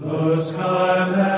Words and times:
Los 0.00 0.52
Galilei, 0.56 1.33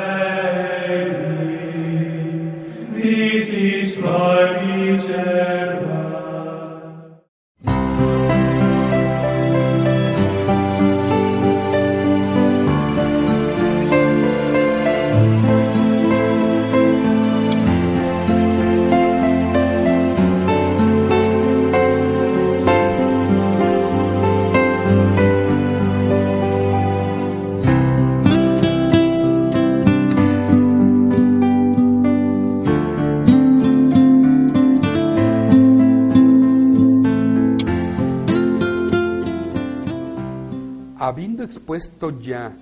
expuesto 41.46 42.18
ya 42.18 42.54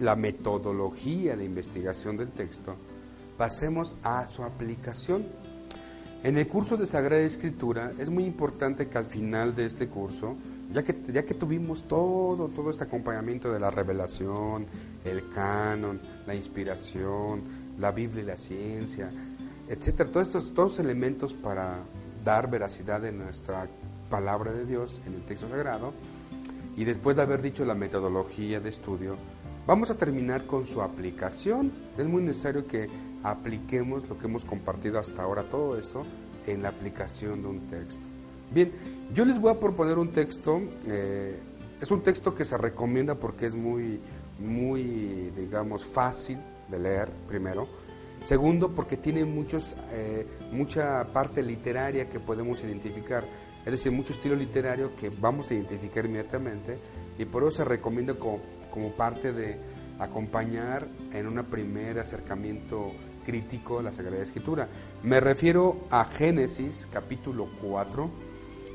la 0.00 0.16
metodología 0.16 1.36
de 1.36 1.44
investigación 1.44 2.16
del 2.16 2.30
texto, 2.30 2.74
pasemos 3.36 3.96
a 4.02 4.26
su 4.26 4.42
aplicación. 4.42 5.24
En 6.22 6.38
el 6.38 6.48
curso 6.48 6.76
de 6.76 6.86
Sagrada 6.86 7.22
Escritura 7.22 7.92
es 7.98 8.08
muy 8.08 8.24
importante 8.24 8.88
que 8.88 8.98
al 8.98 9.04
final 9.04 9.54
de 9.54 9.66
este 9.66 9.88
curso, 9.88 10.36
ya 10.72 10.82
que, 10.82 10.96
ya 11.12 11.24
que 11.24 11.34
tuvimos 11.34 11.84
todo, 11.84 12.48
todo 12.48 12.70
este 12.70 12.84
acompañamiento 12.84 13.52
de 13.52 13.60
la 13.60 13.70
revelación, 13.70 14.66
el 15.04 15.28
canon, 15.28 16.00
la 16.26 16.34
inspiración, 16.34 17.42
la 17.78 17.92
Biblia 17.92 18.22
y 18.22 18.26
la 18.26 18.36
ciencia, 18.36 19.10
etcétera, 19.68 20.10
todos 20.10 20.28
estos 20.28 20.54
todos 20.54 20.78
elementos 20.78 21.34
para 21.34 21.78
dar 22.24 22.50
veracidad 22.50 23.04
en 23.04 23.18
nuestra 23.18 23.68
palabra 24.08 24.52
de 24.52 24.64
Dios 24.64 25.00
en 25.06 25.14
el 25.14 25.22
texto 25.24 25.48
sagrado, 25.48 25.92
y 26.76 26.84
después 26.84 27.16
de 27.16 27.22
haber 27.22 27.42
dicho 27.42 27.64
la 27.64 27.74
metodología 27.74 28.60
de 28.60 28.68
estudio, 28.68 29.16
vamos 29.66 29.90
a 29.90 29.96
terminar 29.96 30.46
con 30.46 30.66
su 30.66 30.82
aplicación. 30.82 31.72
Es 31.96 32.06
muy 32.06 32.22
necesario 32.22 32.66
que 32.66 32.88
apliquemos 33.22 34.08
lo 34.08 34.18
que 34.18 34.26
hemos 34.26 34.44
compartido 34.44 34.98
hasta 34.98 35.22
ahora, 35.22 35.44
todo 35.44 35.78
esto, 35.78 36.04
en 36.46 36.62
la 36.62 36.70
aplicación 36.70 37.42
de 37.42 37.48
un 37.48 37.60
texto. 37.68 38.04
Bien, 38.52 38.72
yo 39.14 39.24
les 39.24 39.40
voy 39.40 39.52
a 39.52 39.58
proponer 39.58 39.98
un 39.98 40.10
texto, 40.10 40.60
eh, 40.86 41.38
es 41.80 41.90
un 41.90 42.02
texto 42.02 42.34
que 42.34 42.44
se 42.44 42.58
recomienda 42.58 43.14
porque 43.14 43.46
es 43.46 43.54
muy, 43.54 44.00
muy, 44.38 45.30
digamos, 45.36 45.84
fácil 45.84 46.38
de 46.68 46.78
leer, 46.78 47.10
primero. 47.26 47.66
Segundo, 48.24 48.70
porque 48.70 48.96
tiene 48.96 49.24
muchos, 49.24 49.76
eh, 49.92 50.26
mucha 50.50 51.04
parte 51.12 51.42
literaria 51.42 52.08
que 52.08 52.20
podemos 52.20 52.62
identificar 52.64 53.22
es 53.64 53.70
decir, 53.70 53.92
mucho 53.92 54.12
estilo 54.12 54.36
literario 54.36 54.94
que 54.96 55.08
vamos 55.08 55.50
a 55.50 55.54
identificar 55.54 56.04
inmediatamente 56.04 56.78
y 57.18 57.24
por 57.24 57.42
eso 57.42 57.52
se 57.52 57.64
recomienda 57.64 58.14
como, 58.14 58.40
como 58.70 58.92
parte 58.92 59.32
de 59.32 59.58
acompañar 59.98 60.86
en 61.12 61.26
un 61.26 61.42
primer 61.44 61.98
acercamiento 61.98 62.92
crítico 63.24 63.78
a 63.78 63.82
la 63.82 63.92
Sagrada 63.92 64.22
Escritura. 64.22 64.68
Me 65.02 65.20
refiero 65.20 65.86
a 65.90 66.04
Génesis 66.04 66.88
capítulo 66.92 67.48
4, 67.62 68.10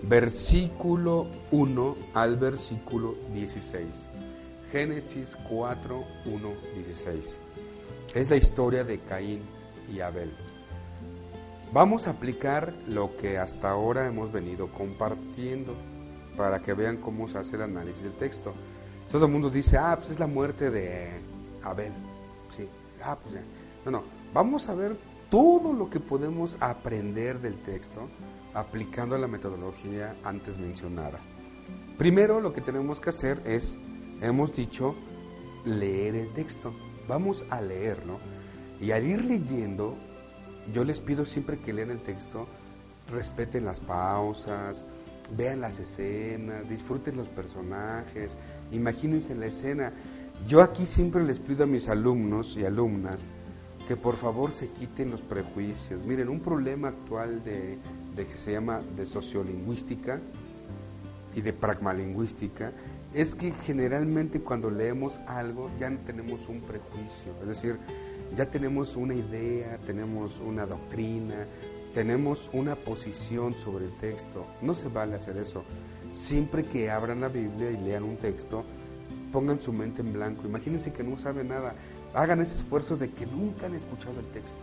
versículo 0.04 1.28
1 1.52 1.96
al 2.14 2.38
versículo 2.38 3.16
16. 3.34 4.08
Génesis 4.72 5.38
4, 5.50 6.04
1, 6.26 6.50
16. 6.76 7.38
Es 8.16 8.30
la 8.30 8.36
historia 8.36 8.84
de 8.84 9.00
Caín 9.00 9.42
y 9.92 10.00
Abel. 10.00 10.32
Vamos 11.72 12.08
a 12.08 12.12
aplicar 12.12 12.74
lo 12.88 13.16
que 13.16 13.38
hasta 13.38 13.70
ahora 13.70 14.08
hemos 14.08 14.32
venido 14.32 14.72
compartiendo 14.72 15.76
para 16.36 16.64
que 16.64 16.74
vean 16.74 16.98
cómo 16.98 17.28
se 17.28 17.38
hace 17.38 17.58
el 17.58 17.62
análisis 17.62 18.02
del 18.02 18.14
texto. 18.14 18.56
Todo 19.12 19.26
el 19.28 19.32
mundo 19.32 19.52
dice, 19.52 19.78
ah, 19.78 19.96
pues 19.96 20.10
es 20.10 20.20
la 20.20 20.26
muerte 20.26 20.72
de 20.72 21.12
Abel. 21.64 21.94
Sí, 22.50 22.68
ah, 23.04 23.16
pues 23.22 23.36
ya. 23.36 23.44
No, 23.86 23.92
no, 23.92 24.04
vamos 24.34 24.68
a 24.68 24.74
ver 24.74 24.98
todo 25.30 25.72
lo 25.72 25.92
que 25.92 26.00
podemos 26.00 26.58
aprender 26.60 27.40
del 27.40 27.62
texto 27.62 28.10
aplicando 28.56 29.16
la 29.20 29.28
metodología 29.28 30.16
antes 30.24 30.58
mencionada. 30.58 31.20
Primero 32.00 32.42
lo 32.42 32.52
que 32.52 32.62
tenemos 32.62 33.00
que 33.00 33.12
hacer 33.12 33.44
es, 33.46 33.78
hemos 34.22 34.56
dicho, 34.56 34.96
leer 35.66 36.16
el 36.16 36.34
texto. 36.34 36.74
Vamos 37.08 37.46
a 37.52 37.62
leerlo 37.62 38.18
y 38.82 38.90
al 38.90 39.06
ir 39.06 39.24
leyendo 39.24 39.96
yo 40.74 40.84
les 40.84 41.02
pido 41.02 41.26
siempre 41.26 41.60
que 41.60 41.74
lean 41.74 41.92
el 41.92 42.02
texto, 42.02 42.48
respeten 43.12 43.66
las 43.66 43.80
pausas, 43.80 44.86
vean 45.36 45.62
las 45.62 45.80
escenas, 45.80 46.68
disfruten 46.68 47.18
los 47.18 47.30
personajes, 47.30 48.38
imagínense 48.72 49.36
la 49.36 49.48
escena. 49.48 49.94
Yo 50.48 50.62
aquí 50.62 50.86
siempre 50.86 51.24
les 51.24 51.40
pido 51.40 51.64
a 51.64 51.68
mis 51.68 51.90
alumnos 51.90 52.58
y 52.58 52.66
alumnas 52.66 53.32
que 53.88 53.98
por 53.98 54.16
favor 54.16 54.52
se 54.52 54.68
quiten 54.68 55.12
los 55.12 55.22
prejuicios. 55.22 56.04
Miren, 56.04 56.30
un 56.30 56.40
problema 56.40 56.90
actual 56.90 57.44
de, 57.44 57.80
que 58.16 58.26
se 58.26 58.52
llama 58.52 58.82
de 58.96 59.06
sociolingüística 59.06 60.20
y 61.36 61.42
de 61.42 61.54
pragmalingüística 61.54 62.72
es 63.14 63.34
que 63.34 63.52
generalmente 63.52 64.42
cuando 64.42 64.70
leemos 64.70 65.20
algo 65.26 65.72
ya 65.80 65.90
no 65.90 66.00
tenemos 66.02 66.48
un 66.48 66.62
prejuicio, 66.62 67.32
es 67.42 67.48
decir, 67.48 67.80
ya 68.36 68.50
tenemos 68.50 68.96
una 68.96 69.14
idea, 69.14 69.78
tenemos 69.86 70.40
una 70.40 70.66
doctrina, 70.66 71.48
tenemos 71.94 72.50
una 72.54 72.76
posición 72.76 73.54
sobre 73.54 73.86
el 73.86 73.96
texto. 73.98 74.46
No 74.62 74.76
se 74.76 74.90
vale 74.90 75.16
hacer 75.16 75.38
eso. 75.38 75.64
Siempre 76.12 76.64
que 76.64 76.90
abran 76.90 77.22
la 77.22 77.28
Biblia 77.28 77.72
y 77.72 77.78
lean 77.78 78.04
un 78.04 78.18
texto, 78.18 78.64
pongan 79.32 79.60
su 79.60 79.74
mente 79.74 80.02
en 80.02 80.14
blanco. 80.14 80.46
Imagínense 80.46 80.94
que 80.94 81.04
no 81.04 81.18
saben 81.18 81.50
nada. 81.50 81.76
Hagan 82.14 82.42
ese 82.42 82.58
esfuerzo 82.58 82.98
de 82.98 83.12
que 83.12 83.26
nunca 83.26 83.66
han 83.66 83.76
escuchado 83.76 84.20
el 84.20 84.28
texto. 84.28 84.62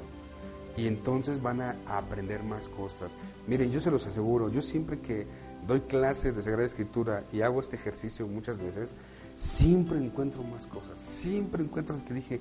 Y 0.76 0.86
entonces 0.86 1.40
van 1.40 1.62
a 1.62 1.76
aprender 1.86 2.42
más 2.42 2.68
cosas. 2.68 3.16
Miren, 3.46 3.70
yo 3.70 3.80
se 3.80 3.90
los 3.90 4.06
aseguro, 4.06 4.50
yo 4.50 4.60
siempre 4.60 5.00
que 5.00 5.26
doy 5.66 5.80
clases 5.80 6.36
de 6.36 6.42
Sagrada 6.42 6.66
Escritura 6.66 7.24
y 7.32 7.40
hago 7.40 7.60
este 7.60 7.76
ejercicio 7.76 8.26
muchas 8.26 8.58
veces, 8.58 8.94
siempre 9.36 9.98
encuentro 9.98 10.42
más 10.42 10.66
cosas, 10.66 10.98
siempre 10.98 11.62
encuentro 11.62 11.94
que 12.04 12.14
dije, 12.14 12.40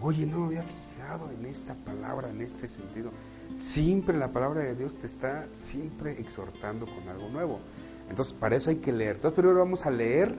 oye, 0.00 0.26
no 0.26 0.40
me 0.40 0.46
había 0.46 0.62
fijado 0.62 1.30
en 1.30 1.44
esta 1.44 1.74
palabra, 1.74 2.30
en 2.30 2.40
este 2.40 2.66
sentido. 2.66 3.10
Siempre 3.54 4.16
la 4.16 4.32
palabra 4.32 4.62
de 4.62 4.74
Dios 4.74 4.96
te 4.96 5.06
está 5.06 5.46
siempre 5.52 6.18
exhortando 6.18 6.86
con 6.86 7.08
algo 7.08 7.28
nuevo. 7.28 7.60
Entonces, 8.08 8.32
para 8.34 8.56
eso 8.56 8.70
hay 8.70 8.76
que 8.76 8.92
leer. 8.92 9.16
Entonces, 9.16 9.36
primero 9.36 9.58
vamos 9.58 9.84
a 9.84 9.90
leer 9.90 10.34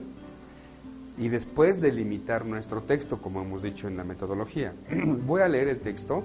y 1.16 1.28
después 1.28 1.80
delimitar 1.80 2.44
nuestro 2.44 2.82
texto, 2.82 3.20
como 3.20 3.42
hemos 3.42 3.62
dicho 3.62 3.86
en 3.86 3.96
la 3.96 4.04
metodología. 4.04 4.74
Voy 5.26 5.40
a 5.40 5.48
leer 5.48 5.68
el 5.68 5.80
texto 5.80 6.24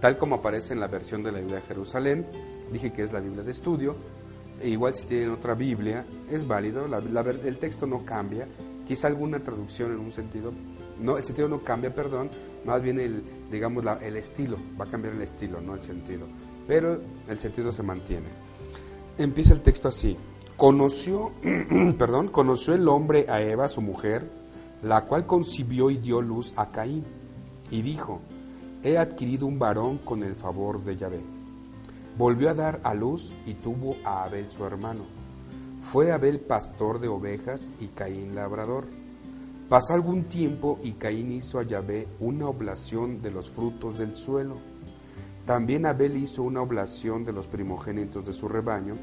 tal 0.00 0.18
como 0.18 0.36
aparece 0.36 0.74
en 0.74 0.80
la 0.80 0.88
versión 0.88 1.22
de 1.22 1.32
la 1.32 1.38
Biblia 1.38 1.56
de 1.56 1.62
Jerusalén. 1.62 2.26
Dije 2.70 2.92
que 2.92 3.02
es 3.02 3.12
la 3.12 3.20
Biblia 3.20 3.42
de 3.42 3.50
estudio 3.50 3.96
igual 4.62 4.94
si 4.94 5.04
tienen 5.04 5.30
otra 5.30 5.54
Biblia, 5.54 6.06
es 6.30 6.46
válido, 6.46 6.86
el 6.86 7.58
texto 7.58 7.86
no 7.86 8.04
cambia, 8.04 8.48
quizá 8.86 9.08
alguna 9.08 9.40
traducción 9.40 9.92
en 9.92 9.98
un 9.98 10.12
sentido, 10.12 10.52
no, 11.00 11.18
el 11.18 11.24
sentido 11.24 11.48
no 11.48 11.60
cambia, 11.60 11.94
perdón, 11.94 12.30
más 12.64 12.80
bien 12.82 12.98
el, 13.00 13.22
digamos, 13.50 13.84
el 14.02 14.16
estilo, 14.16 14.56
va 14.80 14.86
a 14.86 14.88
cambiar 14.88 15.14
el 15.14 15.22
estilo, 15.22 15.60
no 15.60 15.74
el 15.74 15.82
sentido, 15.82 16.26
pero 16.66 17.00
el 17.28 17.38
sentido 17.38 17.72
se 17.72 17.82
mantiene. 17.82 18.28
Empieza 19.18 19.54
el 19.54 19.60
texto 19.60 19.88
así, 19.88 20.16
conoció, 20.56 21.32
perdón, 21.98 22.28
conoció 22.28 22.74
el 22.74 22.88
hombre 22.88 23.26
a 23.28 23.42
Eva, 23.42 23.68
su 23.68 23.82
mujer, 23.82 24.30
la 24.82 25.04
cual 25.04 25.26
concibió 25.26 25.90
y 25.90 25.96
dio 25.98 26.20
luz 26.20 26.54
a 26.56 26.70
Caín, 26.70 27.04
y 27.70 27.82
dijo, 27.82 28.20
he 28.82 28.98
adquirido 28.98 29.46
un 29.46 29.58
varón 29.58 29.98
con 29.98 30.22
el 30.22 30.34
favor 30.34 30.84
de 30.84 30.96
Yahvé. 30.96 31.35
Volvió 32.18 32.48
a 32.48 32.54
dar 32.54 32.80
a 32.82 32.94
luz 32.94 33.34
y 33.44 33.52
tuvo 33.52 33.94
a 34.04 34.24
Abel 34.24 34.50
su 34.50 34.64
hermano. 34.64 35.04
Fue 35.82 36.12
Abel 36.12 36.40
pastor 36.40 36.98
de 36.98 37.08
ovejas 37.08 37.72
y 37.78 37.88
Caín 37.88 38.34
labrador. 38.34 38.86
Pasó 39.68 39.92
algún 39.92 40.24
tiempo 40.24 40.78
y 40.82 40.92
Caín 40.92 41.30
hizo 41.30 41.58
a 41.58 41.64
Yahvé 41.64 42.08
una 42.18 42.48
oblación 42.48 43.20
de 43.20 43.30
los 43.30 43.50
frutos 43.50 43.98
del 43.98 44.16
suelo. 44.16 44.56
También 45.44 45.84
Abel 45.84 46.16
hizo 46.16 46.42
una 46.42 46.62
oblación 46.62 47.22
de 47.22 47.32
los 47.32 47.48
primogénitos 47.48 48.24
de 48.24 48.32
su 48.32 48.48
rebaño 48.48 48.94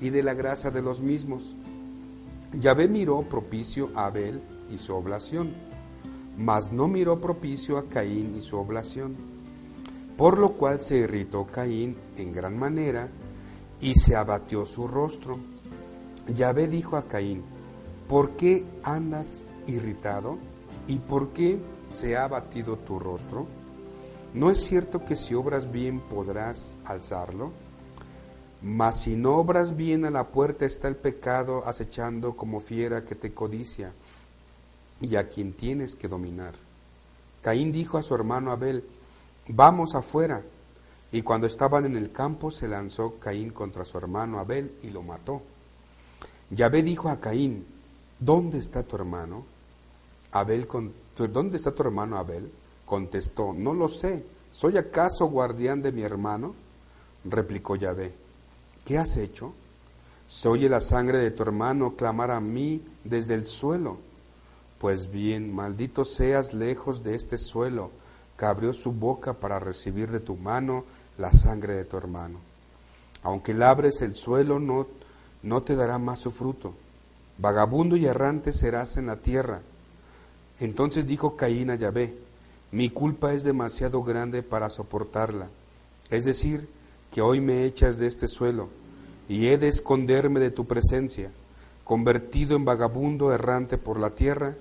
y 0.00 0.10
de 0.10 0.22
la 0.22 0.34
grasa 0.34 0.70
de 0.70 0.80
los 0.80 1.00
mismos. 1.00 1.56
Yahvé 2.52 2.86
miró 2.86 3.22
propicio 3.22 3.90
a 3.96 4.06
Abel 4.06 4.42
y 4.70 4.78
su 4.78 4.94
oblación, 4.94 5.52
mas 6.38 6.70
no 6.70 6.86
miró 6.86 7.20
propicio 7.20 7.78
a 7.78 7.86
Caín 7.86 8.36
y 8.36 8.42
su 8.42 8.56
oblación. 8.56 9.29
Por 10.20 10.38
lo 10.38 10.50
cual 10.52 10.82
se 10.82 10.96
irritó 10.96 11.46
Caín 11.46 11.96
en 12.18 12.30
gran 12.30 12.58
manera 12.58 13.08
y 13.80 13.94
se 13.94 14.14
abatió 14.14 14.66
su 14.66 14.86
rostro. 14.86 15.38
Yahvé 16.36 16.68
dijo 16.68 16.98
a 16.98 17.04
Caín, 17.08 17.42
¿por 18.06 18.32
qué 18.32 18.66
andas 18.82 19.46
irritado? 19.66 20.36
¿Y 20.86 20.98
por 20.98 21.30
qué 21.30 21.58
se 21.90 22.18
ha 22.18 22.24
abatido 22.24 22.76
tu 22.76 22.98
rostro? 22.98 23.46
¿No 24.34 24.50
es 24.50 24.62
cierto 24.62 25.06
que 25.06 25.16
si 25.16 25.34
obras 25.34 25.72
bien 25.72 26.00
podrás 26.00 26.76
alzarlo? 26.84 27.52
Mas 28.60 29.00
si 29.00 29.16
no 29.16 29.36
obras 29.36 29.74
bien 29.74 30.04
a 30.04 30.10
la 30.10 30.28
puerta 30.28 30.66
está 30.66 30.88
el 30.88 30.96
pecado 30.96 31.66
acechando 31.66 32.36
como 32.36 32.60
fiera 32.60 33.06
que 33.06 33.14
te 33.14 33.32
codicia 33.32 33.94
y 35.00 35.16
a 35.16 35.30
quien 35.30 35.54
tienes 35.54 35.94
que 35.94 36.08
dominar. 36.08 36.56
Caín 37.40 37.72
dijo 37.72 37.96
a 37.96 38.02
su 38.02 38.14
hermano 38.14 38.50
Abel, 38.50 38.84
vamos 39.50 39.94
afuera. 39.94 40.42
Y 41.12 41.22
cuando 41.22 41.46
estaban 41.46 41.84
en 41.84 41.96
el 41.96 42.12
campo 42.12 42.50
se 42.50 42.68
lanzó 42.68 43.18
Caín 43.18 43.50
contra 43.50 43.84
su 43.84 43.98
hermano 43.98 44.38
Abel 44.38 44.76
y 44.82 44.90
lo 44.90 45.02
mató. 45.02 45.42
Yahvé 46.50 46.82
dijo 46.82 47.08
a 47.08 47.20
Caín, 47.20 47.66
¿dónde 48.18 48.58
está 48.58 48.82
tu 48.82 48.96
hermano? 48.96 49.44
Abel, 50.32 50.68
¿dónde 51.32 51.56
está 51.56 51.72
tu 51.72 51.82
hermano 51.82 52.16
Abel? 52.16 52.50
Contestó, 52.84 53.52
no 53.52 53.74
lo 53.74 53.88
sé. 53.88 54.24
¿Soy 54.52 54.76
acaso 54.78 55.26
guardián 55.26 55.82
de 55.82 55.92
mi 55.92 56.02
hermano? 56.02 56.54
Replicó 57.24 57.76
Yahvé, 57.76 58.14
¿qué 58.84 58.98
has 58.98 59.16
hecho? 59.16 59.52
Se 60.28 60.48
oye 60.48 60.68
la 60.68 60.80
sangre 60.80 61.18
de 61.18 61.32
tu 61.32 61.42
hermano 61.42 61.96
clamar 61.96 62.30
a 62.30 62.40
mí 62.40 62.82
desde 63.04 63.34
el 63.34 63.46
suelo. 63.46 63.98
Pues 64.78 65.10
bien, 65.10 65.52
maldito 65.52 66.04
seas 66.04 66.54
lejos 66.54 67.02
de 67.02 67.14
este 67.14 67.36
suelo, 67.36 67.90
que 68.40 68.46
abrió 68.46 68.72
su 68.72 68.92
boca 68.92 69.34
para 69.34 69.58
recibir 69.58 70.10
de 70.10 70.18
tu 70.18 70.34
mano 70.34 70.86
la 71.18 71.30
sangre 71.30 71.74
de 71.74 71.84
tu 71.84 71.98
hermano. 71.98 72.38
Aunque 73.22 73.52
labres 73.52 74.00
el 74.00 74.14
suelo, 74.14 74.58
no, 74.58 74.86
no 75.42 75.62
te 75.62 75.76
dará 75.76 75.98
más 75.98 76.20
su 76.20 76.30
fruto. 76.30 76.72
Vagabundo 77.36 77.96
y 77.96 78.06
errante 78.06 78.54
serás 78.54 78.96
en 78.96 79.08
la 79.08 79.16
tierra. 79.16 79.60
Entonces 80.58 81.06
dijo 81.06 81.36
Caín 81.36 81.68
a 81.68 81.74
Yahvé, 81.74 82.16
mi 82.72 82.88
culpa 82.88 83.34
es 83.34 83.44
demasiado 83.44 84.02
grande 84.02 84.42
para 84.42 84.70
soportarla. 84.70 85.48
Es 86.08 86.24
decir, 86.24 86.66
que 87.10 87.20
hoy 87.20 87.42
me 87.42 87.66
echas 87.66 87.98
de 87.98 88.06
este 88.06 88.26
suelo, 88.26 88.70
y 89.28 89.48
he 89.48 89.58
de 89.58 89.68
esconderme 89.68 90.40
de 90.40 90.50
tu 90.50 90.66
presencia, 90.66 91.30
convertido 91.84 92.56
en 92.56 92.64
vagabundo 92.64 93.34
errante 93.34 93.76
por 93.76 94.00
la 94.00 94.14
tierra, 94.14 94.56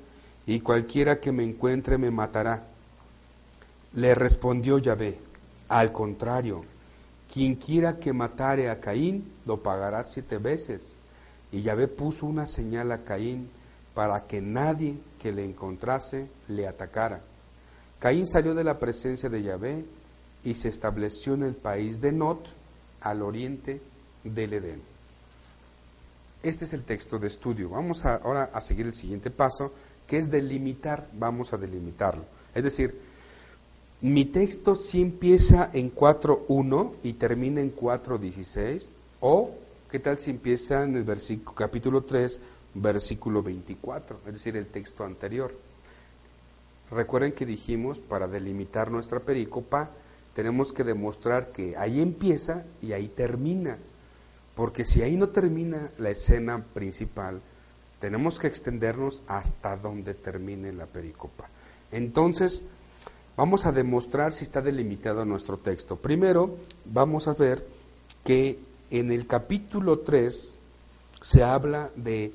y 0.45 0.59
cualquiera 0.59 1.21
que 1.21 1.31
me 1.31 1.45
encuentre 1.45 1.97
me 1.97 2.11
matará. 2.11 2.65
Le 3.93 4.13
respondió 4.13 4.77
Yahvé, 4.77 5.19
al 5.67 5.91
contrario, 5.91 6.61
quien 7.31 7.55
quiera 7.55 7.99
que 7.99 8.13
matare 8.13 8.69
a 8.69 8.79
Caín, 8.79 9.31
lo 9.45 9.61
pagará 9.61 10.03
siete 10.03 10.37
veces. 10.37 10.95
Y 11.51 11.61
Yahvé 11.61 11.87
puso 11.87 12.25
una 12.25 12.45
señal 12.45 12.91
a 12.91 13.03
Caín 13.03 13.49
para 13.93 14.27
que 14.27 14.41
nadie 14.41 14.97
que 15.19 15.31
le 15.31 15.43
encontrase 15.43 16.27
le 16.47 16.67
atacara. 16.67 17.21
Caín 17.99 18.25
salió 18.25 18.53
de 18.53 18.63
la 18.63 18.79
presencia 18.79 19.29
de 19.29 19.43
Yahvé 19.43 19.85
y 20.43 20.53
se 20.53 20.69
estableció 20.69 21.33
en 21.33 21.43
el 21.43 21.55
país 21.55 21.99
de 21.99 22.11
Not, 22.11 22.47
al 23.01 23.21
oriente 23.21 23.81
del 24.23 24.53
Edén. 24.53 24.81
Este 26.41 26.65
es 26.65 26.73
el 26.73 26.83
texto 26.83 27.19
de 27.19 27.27
estudio. 27.27 27.69
Vamos 27.69 28.05
ahora 28.05 28.49
a 28.53 28.61
seguir 28.61 28.85
el 28.85 28.95
siguiente 28.95 29.29
paso, 29.29 29.73
que 30.07 30.17
es 30.17 30.31
delimitar. 30.31 31.07
Vamos 31.13 31.53
a 31.53 31.57
delimitarlo. 31.57 32.23
Es 32.55 32.63
decir, 32.63 33.08
mi 34.01 34.25
texto 34.25 34.75
sí 34.75 35.01
empieza 35.01 35.69
en 35.73 35.93
4.1 35.93 36.93
y 37.03 37.13
termina 37.13 37.61
en 37.61 37.75
4.16, 37.75 38.93
o 39.19 39.51
qué 39.91 39.99
tal 39.99 40.19
si 40.19 40.31
empieza 40.31 40.83
en 40.83 40.95
el 40.95 41.03
versículo, 41.03 41.55
capítulo 41.55 42.03
3, 42.03 42.39
versículo 42.75 43.43
24, 43.43 44.19
es 44.25 44.33
decir, 44.33 44.55
el 44.55 44.67
texto 44.67 45.03
anterior. 45.03 45.51
Recuerden 46.91 47.33
que 47.33 47.45
dijimos, 47.45 47.99
para 47.99 48.27
delimitar 48.27 48.89
nuestra 48.89 49.19
perícopa, 49.19 49.91
tenemos 50.33 50.71
que 50.71 50.83
demostrar 50.83 51.51
que 51.51 51.75
ahí 51.77 52.01
empieza 52.01 52.63
y 52.81 52.93
ahí 52.93 53.09
termina. 53.09 53.77
Porque 54.55 54.85
si 54.85 55.01
ahí 55.01 55.15
no 55.15 55.29
termina 55.29 55.91
la 55.97 56.09
escena 56.09 56.63
principal, 56.73 57.41
tenemos 57.99 58.39
que 58.39 58.47
extendernos 58.47 59.23
hasta 59.27 59.75
donde 59.75 60.13
termine 60.13 60.71
la 60.71 60.85
perícopa. 60.85 61.49
Entonces, 61.91 62.63
vamos 63.39 63.65
a 63.65 63.71
demostrar 63.71 64.33
si 64.33 64.43
está 64.43 64.61
delimitado 64.61 65.23
nuestro 65.23 65.55
texto. 65.55 65.95
Primero, 65.95 66.57
vamos 66.83 67.29
a 67.29 67.33
ver 67.33 67.65
que 68.25 68.59
en 68.91 69.13
el 69.13 69.27
capítulo 69.27 69.99
3 69.99 70.59
se 71.21 71.41
habla 71.41 71.89
de 71.95 72.33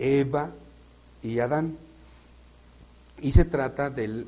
Eva 0.00 0.50
y 1.22 1.38
Adán. 1.38 1.76
Y 3.22 3.30
se 3.30 3.44
trata 3.44 3.88
del 3.88 4.26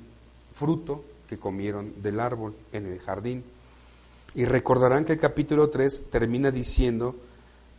fruto 0.52 1.02
que 1.28 1.38
comieron 1.38 1.92
del 2.02 2.20
árbol 2.20 2.54
en 2.70 2.86
el 2.86 3.00
jardín. 3.00 3.42
Y 4.36 4.44
recordarán 4.44 5.04
que 5.04 5.14
el 5.14 5.18
capítulo 5.18 5.70
3 5.70 6.04
termina 6.08 6.52
diciendo, 6.52 7.16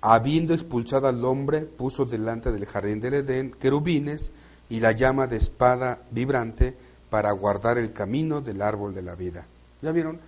habiendo 0.02 0.54
expulsado 0.54 1.08
al 1.08 1.24
hombre, 1.24 1.62
puso 1.62 2.04
delante 2.04 2.52
del 2.52 2.66
jardín 2.66 3.00
del 3.00 3.14
Edén 3.14 3.52
querubines 3.52 4.34
y 4.70 4.82
la 4.82 4.92
llama 4.92 5.28
de 5.28 5.38
espada 5.38 6.02
vibrante 6.12 6.89
para 7.10 7.32
guardar 7.32 7.78
el 7.78 7.94
camino 7.94 8.42
del 8.42 8.62
árbol 8.62 8.94
de 8.94 9.02
la 9.02 9.16
vida. 9.16 9.46
¿Ya 9.82 9.92
vieron? 9.92 10.20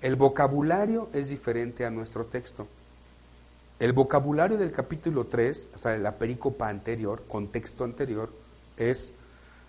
El 0.00 0.16
vocabulario 0.16 1.08
es 1.12 1.28
diferente 1.28 1.84
a 1.84 1.90
nuestro 1.90 2.26
texto. 2.26 2.66
El 3.78 3.92
vocabulario 3.92 4.56
del 4.56 4.70
capítulo 4.70 5.26
3, 5.26 5.70
o 5.74 5.78
sea, 5.78 5.96
la 5.98 6.16
pericopa 6.16 6.68
anterior, 6.68 7.24
contexto 7.26 7.84
anterior, 7.84 8.30
es 8.76 9.12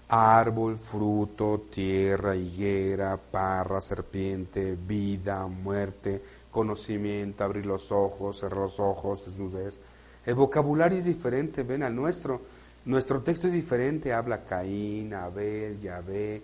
árbol, 0.09 0.77
fruto, 0.77 1.65
tierra, 1.72 2.36
higuera, 2.36 3.17
parra, 3.17 3.81
serpiente, 3.81 4.75
vida, 4.75 5.48
muerte, 5.48 6.22
conocimiento, 6.51 7.43
abrir 7.43 7.65
los 7.65 7.91
ojos, 7.91 8.39
cerrar 8.39 8.60
los 8.60 8.79
ojos, 8.79 9.25
desnudez. 9.25 9.79
El 10.25 10.36
vocabulario 10.36 10.98
es 10.98 11.05
diferente, 11.05 11.63
ven 11.63 11.84
al 11.84 11.95
nuestro. 11.95 12.41
Nuestro 12.86 13.22
texto 13.22 13.48
es 13.48 13.53
diferente, 13.53 14.13
habla 14.13 14.45
Caín, 14.45 15.13
Abel, 15.13 15.79
Yahvé, 15.79 16.43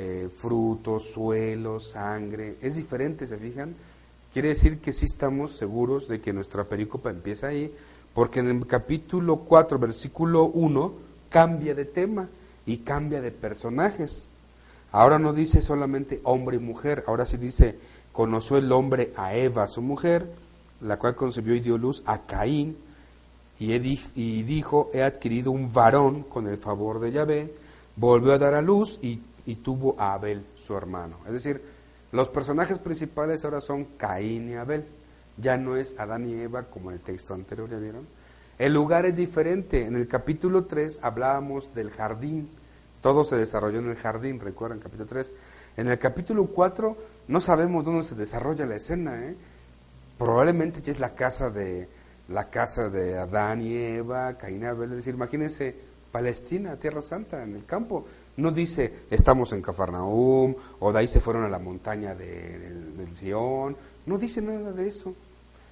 eh, 0.00 0.28
fruto, 0.28 1.00
suelo, 1.00 1.80
sangre. 1.80 2.56
Es 2.62 2.76
diferente, 2.76 3.26
¿se 3.26 3.36
fijan? 3.36 3.74
Quiere 4.32 4.50
decir 4.50 4.78
que 4.78 4.92
sí 4.92 5.06
estamos 5.06 5.56
seguros 5.56 6.06
de 6.06 6.20
que 6.20 6.32
nuestra 6.32 6.62
perícopa 6.62 7.10
empieza 7.10 7.48
ahí, 7.48 7.74
porque 8.14 8.38
en 8.38 8.46
el 8.46 8.64
capítulo 8.64 9.38
4, 9.38 9.76
versículo 9.80 10.44
1, 10.44 10.92
cambia 11.28 11.74
de 11.74 11.84
tema 11.84 12.28
y 12.64 12.78
cambia 12.78 13.20
de 13.20 13.32
personajes. 13.32 14.28
Ahora 14.92 15.18
no 15.18 15.32
dice 15.32 15.60
solamente 15.62 16.20
hombre 16.22 16.58
y 16.58 16.60
mujer, 16.60 17.02
ahora 17.08 17.26
sí 17.26 17.36
dice, 17.36 17.76
conoció 18.12 18.56
el 18.56 18.70
hombre 18.70 19.12
a 19.16 19.34
Eva, 19.34 19.66
su 19.66 19.82
mujer, 19.82 20.32
la 20.80 21.00
cual 21.00 21.16
concebió 21.16 21.56
y 21.56 21.60
dio 21.60 21.76
luz 21.76 22.04
a 22.06 22.18
Caín, 22.18 22.76
y 23.58 24.42
dijo, 24.44 24.90
he 24.94 25.02
adquirido 25.02 25.50
un 25.50 25.72
varón 25.72 26.22
con 26.22 26.46
el 26.46 26.58
favor 26.58 27.00
de 27.00 27.10
Yahvé, 27.10 27.52
volvió 27.96 28.32
a 28.32 28.38
dar 28.38 28.54
a 28.54 28.62
luz 28.62 29.00
y, 29.02 29.20
y 29.48 29.56
tuvo 29.56 29.96
a 29.98 30.12
Abel, 30.12 30.44
su 30.56 30.76
hermano. 30.76 31.16
Es 31.26 31.32
decir, 31.32 31.62
los 32.12 32.28
personajes 32.28 32.78
principales 32.78 33.46
ahora 33.46 33.62
son 33.62 33.86
Caín 33.96 34.50
y 34.50 34.54
Abel, 34.54 34.84
ya 35.38 35.56
no 35.56 35.78
es 35.78 35.98
Adán 35.98 36.28
y 36.28 36.34
Eva 36.34 36.64
como 36.64 36.90
en 36.90 36.98
el 36.98 37.02
texto 37.02 37.32
anterior, 37.32 37.70
¿ya 37.70 37.78
vieron? 37.78 38.06
El 38.58 38.74
lugar 38.74 39.06
es 39.06 39.16
diferente. 39.16 39.86
En 39.86 39.96
el 39.96 40.06
capítulo 40.06 40.66
3 40.66 41.00
hablábamos 41.00 41.74
del 41.74 41.90
jardín. 41.90 42.50
Todo 43.00 43.24
se 43.24 43.36
desarrolló 43.36 43.78
en 43.78 43.88
el 43.88 43.96
jardín, 43.96 44.38
recuerdan, 44.38 44.80
capítulo 44.80 45.06
3. 45.06 45.32
En 45.78 45.88
el 45.88 45.98
capítulo 45.98 46.44
4 46.48 46.96
no 47.28 47.40
sabemos 47.40 47.86
dónde 47.86 48.02
se 48.02 48.16
desarrolla 48.16 48.66
la 48.66 48.76
escena. 48.76 49.24
¿eh? 49.24 49.34
Probablemente 50.18 50.82
ya 50.82 50.92
es 50.92 51.00
la 51.00 51.14
casa 51.14 51.48
de 51.48 51.88
la 52.28 52.50
casa 52.50 52.90
de 52.90 53.16
Adán 53.16 53.62
y 53.62 53.74
Eva, 53.74 54.36
Caín 54.36 54.60
y 54.60 54.66
Abel. 54.66 54.90
Es 54.90 54.96
decir, 54.96 55.14
imagínense 55.14 55.74
Palestina, 56.12 56.76
Tierra 56.76 57.00
Santa, 57.00 57.42
en 57.42 57.54
el 57.54 57.64
campo. 57.64 58.04
No 58.38 58.50
dice 58.50 59.04
estamos 59.10 59.52
en 59.52 59.62
Cafarnaum 59.62 60.54
o 60.80 60.92
de 60.92 60.98
ahí 60.98 61.08
se 61.08 61.20
fueron 61.20 61.44
a 61.44 61.48
la 61.48 61.58
montaña 61.58 62.14
de, 62.14 62.58
del 62.96 63.14
Sion. 63.14 63.76
No 64.06 64.18
dice 64.18 64.40
nada 64.40 64.72
de 64.72 64.88
eso. 64.88 65.14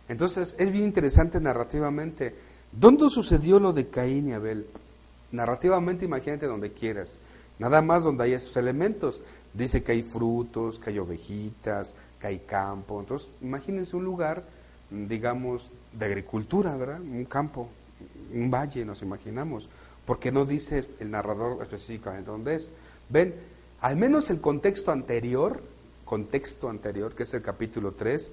Entonces 0.09 0.55
es 0.59 0.71
bien 0.71 0.85
interesante 0.85 1.41
narrativamente 1.41 2.35
¿Dónde 2.79 3.09
sucedió 3.09 3.59
lo 3.59 3.73
de 3.73 3.89
Caín 3.89 4.29
y 4.29 4.33
Abel? 4.33 4.67
Narrativamente 5.33 6.05
imagínate 6.05 6.47
donde 6.47 6.73
quieras, 6.73 7.21
nada 7.59 7.81
más 7.81 8.05
donde 8.05 8.25
hay 8.25 8.33
esos 8.35 8.57
elementos. 8.57 9.23
Dice 9.55 9.83
que 9.83 9.93
hay 9.93 10.03
frutos, 10.03 10.79
que 10.79 10.91
hay 10.91 10.99
ovejitas, 10.99 11.95
que 12.21 12.27
hay 12.27 12.39
campo. 12.41 13.01
Entonces, 13.01 13.29
imagínense 13.41 13.97
un 13.97 14.05
lugar, 14.05 14.45
digamos, 14.91 15.71
de 15.93 16.05
agricultura, 16.05 16.77
¿verdad? 16.77 17.01
Un 17.01 17.25
campo, 17.25 17.69
un 18.35 18.51
valle, 18.51 18.85
nos 18.85 19.01
imaginamos. 19.01 19.71
Porque 20.07 20.33
no 20.33 20.47
dice 20.47 20.87
el 21.01 21.11
narrador 21.11 21.59
específicamente 21.63 22.31
dónde 22.31 22.55
es. 22.55 22.71
Ven, 23.09 23.35
al 23.81 23.97
menos 23.97 24.31
el 24.31 24.41
contexto 24.41 24.93
anterior, 24.93 25.63
contexto 26.05 26.71
anterior, 26.71 27.15
que 27.15 27.25
es 27.25 27.35
el 27.35 27.43
capítulo 27.43 27.93
3, 27.93 28.33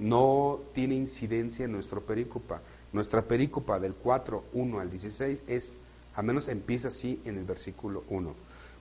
no 0.00 0.60
tiene 0.72 0.94
incidencia 0.94 1.66
en 1.66 1.72
nuestro 1.72 2.00
perícopa. 2.00 2.60
Nuestra 2.92 3.22
perícopa 3.22 3.78
del 3.78 3.94
4, 3.94 4.44
1 4.52 4.80
al 4.80 4.90
16 4.90 5.42
es, 5.46 5.78
al 6.14 6.24
menos 6.24 6.48
empieza 6.48 6.88
así 6.88 7.20
en 7.24 7.38
el 7.38 7.44
versículo 7.44 8.04
1. 8.08 8.34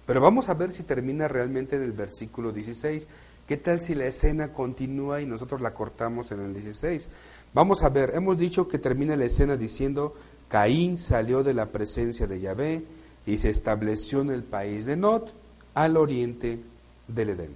Pero 0.05 0.21
vamos 0.21 0.50
a 0.50 0.53
ver 0.53 0.71
si 0.71 0.83
termina 0.83 1.27
realmente 1.27 1.75
en 1.75 1.83
el 1.83 1.91
versículo 1.91 2.51
16. 2.51 3.07
¿Qué 3.47 3.57
tal 3.57 3.81
si 3.81 3.95
la 3.95 4.05
escena 4.05 4.53
continúa 4.53 5.21
y 5.21 5.25
nosotros 5.25 5.61
la 5.61 5.73
cortamos 5.73 6.31
en 6.31 6.41
el 6.41 6.53
16? 6.53 7.09
Vamos 7.53 7.83
a 7.83 7.89
ver, 7.89 8.11
hemos 8.15 8.38
dicho 8.38 8.67
que 8.67 8.79
termina 8.79 9.15
la 9.15 9.25
escena 9.25 9.57
diciendo, 9.57 10.15
Caín 10.51 10.98
salió 10.98 11.43
de 11.43 11.53
la 11.53 11.67
presencia 11.67 12.27
de 12.27 12.41
Yahvé 12.41 12.84
y 13.25 13.38
se 13.38 13.50
estableció 13.50 14.20
en 14.20 14.31
el 14.31 14.43
país 14.43 14.86
de 14.86 14.98
Not, 14.98 15.31
al 15.74 15.96
oriente 15.96 16.60
del 17.08 17.29
Edén. 17.29 17.55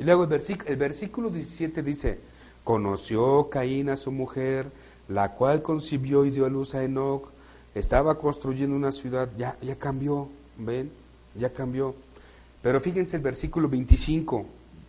Y 0.00 0.02
luego 0.02 0.24
el, 0.24 0.42
el 0.66 0.76
versículo 0.76 1.30
17 1.30 1.84
dice, 1.84 2.18
conoció 2.64 3.48
Caín 3.48 3.90
a 3.90 3.96
su 3.96 4.10
mujer, 4.10 4.72
la 5.06 5.34
cual 5.34 5.62
concibió 5.62 6.24
y 6.24 6.30
dio 6.30 6.46
a 6.46 6.48
luz 6.48 6.74
a 6.74 6.82
Enoch, 6.82 7.30
estaba 7.76 8.18
construyendo 8.18 8.74
una 8.74 8.90
ciudad, 8.90 9.30
ya, 9.36 9.56
ya 9.62 9.76
cambió, 9.78 10.28
ven, 10.58 10.90
ya 11.36 11.52
cambió. 11.52 11.94
Pero 12.60 12.80
fíjense 12.80 13.18
el 13.18 13.22
versículo 13.22 13.68
25, 13.68 14.46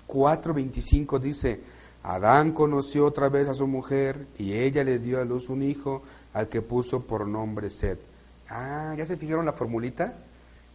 4.25 0.07 1.19
dice, 1.19 1.59
Adán 2.03 2.51
conoció 2.51 3.05
otra 3.05 3.29
vez 3.29 3.47
a 3.47 3.53
su 3.53 3.65
mujer 3.65 4.27
y 4.37 4.53
ella 4.53 4.83
le 4.83 4.99
dio 4.99 5.21
a 5.21 5.25
luz 5.25 5.49
un 5.49 5.63
hijo 5.63 6.03
al 6.33 6.49
que 6.49 6.61
puso 6.61 7.01
por 7.01 7.25
nombre 7.25 7.69
Sed. 7.69 7.97
Ah, 8.49 8.93
¿ya 8.97 9.05
se 9.05 9.15
fijaron 9.15 9.45
la 9.45 9.53
formulita? 9.53 10.13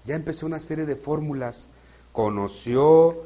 Ya 0.07 0.15
empezó 0.15 0.47
una 0.47 0.59
serie 0.59 0.87
de 0.87 0.97
fórmulas. 0.97 1.69
Conoció, 2.13 3.25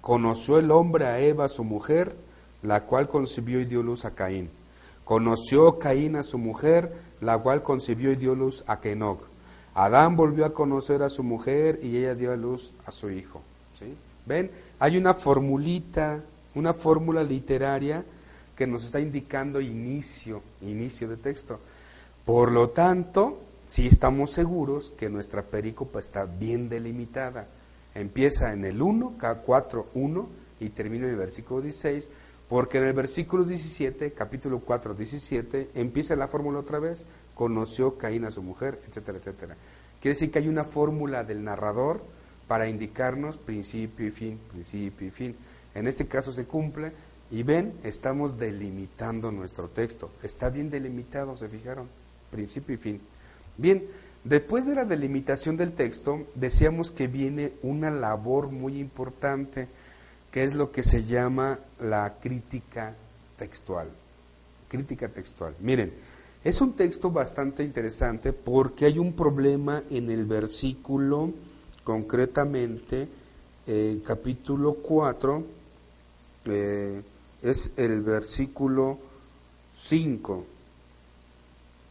conoció 0.00 0.58
el 0.58 0.70
hombre 0.70 1.04
a 1.04 1.20
Eva, 1.20 1.48
su 1.48 1.62
mujer, 1.62 2.16
la 2.62 2.84
cual 2.84 3.06
concibió 3.06 3.60
y 3.60 3.66
dio 3.66 3.82
luz 3.82 4.06
a 4.06 4.14
Caín. 4.14 4.50
Conoció 5.04 5.78
Caín 5.78 6.16
a 6.16 6.22
su 6.22 6.38
mujer, 6.38 6.94
la 7.20 7.36
cual 7.38 7.62
concibió 7.62 8.12
y 8.12 8.16
dio 8.16 8.34
luz 8.34 8.64
a 8.66 8.80
Kenoch. 8.80 9.20
Adán 9.74 10.16
volvió 10.16 10.46
a 10.46 10.54
conocer 10.54 11.02
a 11.02 11.10
su 11.10 11.22
mujer 11.22 11.80
y 11.82 11.98
ella 11.98 12.14
dio 12.14 12.32
a 12.32 12.36
luz 12.36 12.72
a 12.86 12.92
su 12.92 13.10
hijo. 13.10 13.42
¿Sí? 13.78 13.94
¿Ven? 14.24 14.50
Hay 14.78 14.96
una 14.96 15.12
formulita, 15.12 16.22
una 16.54 16.74
fórmula 16.74 17.22
literaria 17.22 18.04
que 18.56 18.66
nos 18.66 18.84
está 18.84 19.00
indicando 19.00 19.60
inicio, 19.60 20.42
inicio 20.60 21.08
de 21.08 21.16
texto. 21.16 21.58
Por 22.24 22.52
lo 22.52 22.70
tanto, 22.70 23.40
si 23.66 23.86
estamos 23.86 24.32
seguros 24.32 24.92
que 24.96 25.08
nuestra 25.08 25.42
perícopa 25.42 25.98
está 25.98 26.24
bien 26.24 26.68
delimitada. 26.68 27.48
Empieza 27.94 28.52
en 28.52 28.64
el 28.64 28.80
1, 28.82 29.16
4, 29.44 29.86
1 29.94 30.28
y 30.60 30.70
termina 30.70 31.04
en 31.04 31.12
el 31.12 31.16
versículo 31.16 31.60
16, 31.60 32.10
porque 32.48 32.78
en 32.78 32.84
el 32.84 32.92
versículo 32.92 33.44
17, 33.44 34.12
capítulo 34.12 34.60
4, 34.60 34.94
17, 34.94 35.70
empieza 35.74 36.16
la 36.16 36.28
fórmula 36.28 36.58
otra 36.58 36.78
vez, 36.78 37.06
conoció 37.34 37.96
Caín 37.96 38.24
a 38.24 38.30
su 38.30 38.42
mujer, 38.42 38.80
etcétera, 38.86 39.18
etcétera. 39.18 39.56
Quiere 40.00 40.14
decir 40.14 40.30
que 40.30 40.40
hay 40.40 40.48
una 40.48 40.64
fórmula 40.64 41.24
del 41.24 41.42
narrador 41.42 42.02
para 42.46 42.68
indicarnos 42.68 43.38
principio 43.38 44.06
y 44.06 44.10
fin, 44.10 44.38
principio 44.52 45.06
y 45.06 45.10
fin. 45.10 45.36
En 45.74 45.86
este 45.86 46.06
caso 46.06 46.32
se 46.32 46.44
cumple 46.44 46.92
y 47.30 47.42
ven, 47.42 47.74
estamos 47.82 48.38
delimitando 48.38 49.32
nuestro 49.32 49.68
texto. 49.68 50.10
Está 50.22 50.50
bien 50.50 50.70
delimitado, 50.70 51.36
¿se 51.36 51.48
fijaron? 51.48 51.88
Principio 52.30 52.74
y 52.74 52.78
fin. 52.78 53.00
Bien, 53.56 53.84
después 54.22 54.66
de 54.66 54.74
la 54.74 54.84
delimitación 54.84 55.56
del 55.56 55.72
texto, 55.72 56.26
decíamos 56.34 56.90
que 56.90 57.08
viene 57.08 57.52
una 57.62 57.90
labor 57.90 58.50
muy 58.50 58.78
importante, 58.78 59.68
que 60.30 60.44
es 60.44 60.54
lo 60.54 60.70
que 60.70 60.82
se 60.82 61.04
llama 61.04 61.58
la 61.80 62.14
crítica 62.20 62.94
textual. 63.36 63.88
Crítica 64.68 65.08
textual. 65.08 65.54
Miren, 65.60 65.92
es 66.44 66.60
un 66.60 66.74
texto 66.74 67.10
bastante 67.10 67.64
interesante 67.64 68.32
porque 68.32 68.84
hay 68.84 68.98
un 68.98 69.14
problema 69.14 69.82
en 69.88 70.10
el 70.10 70.26
versículo, 70.26 71.32
concretamente, 71.84 73.08
eh, 73.66 74.02
capítulo 74.06 74.74
4, 74.74 75.42
eh, 76.46 77.02
es 77.42 77.70
el 77.76 78.02
versículo 78.02 78.98
5 79.76 80.46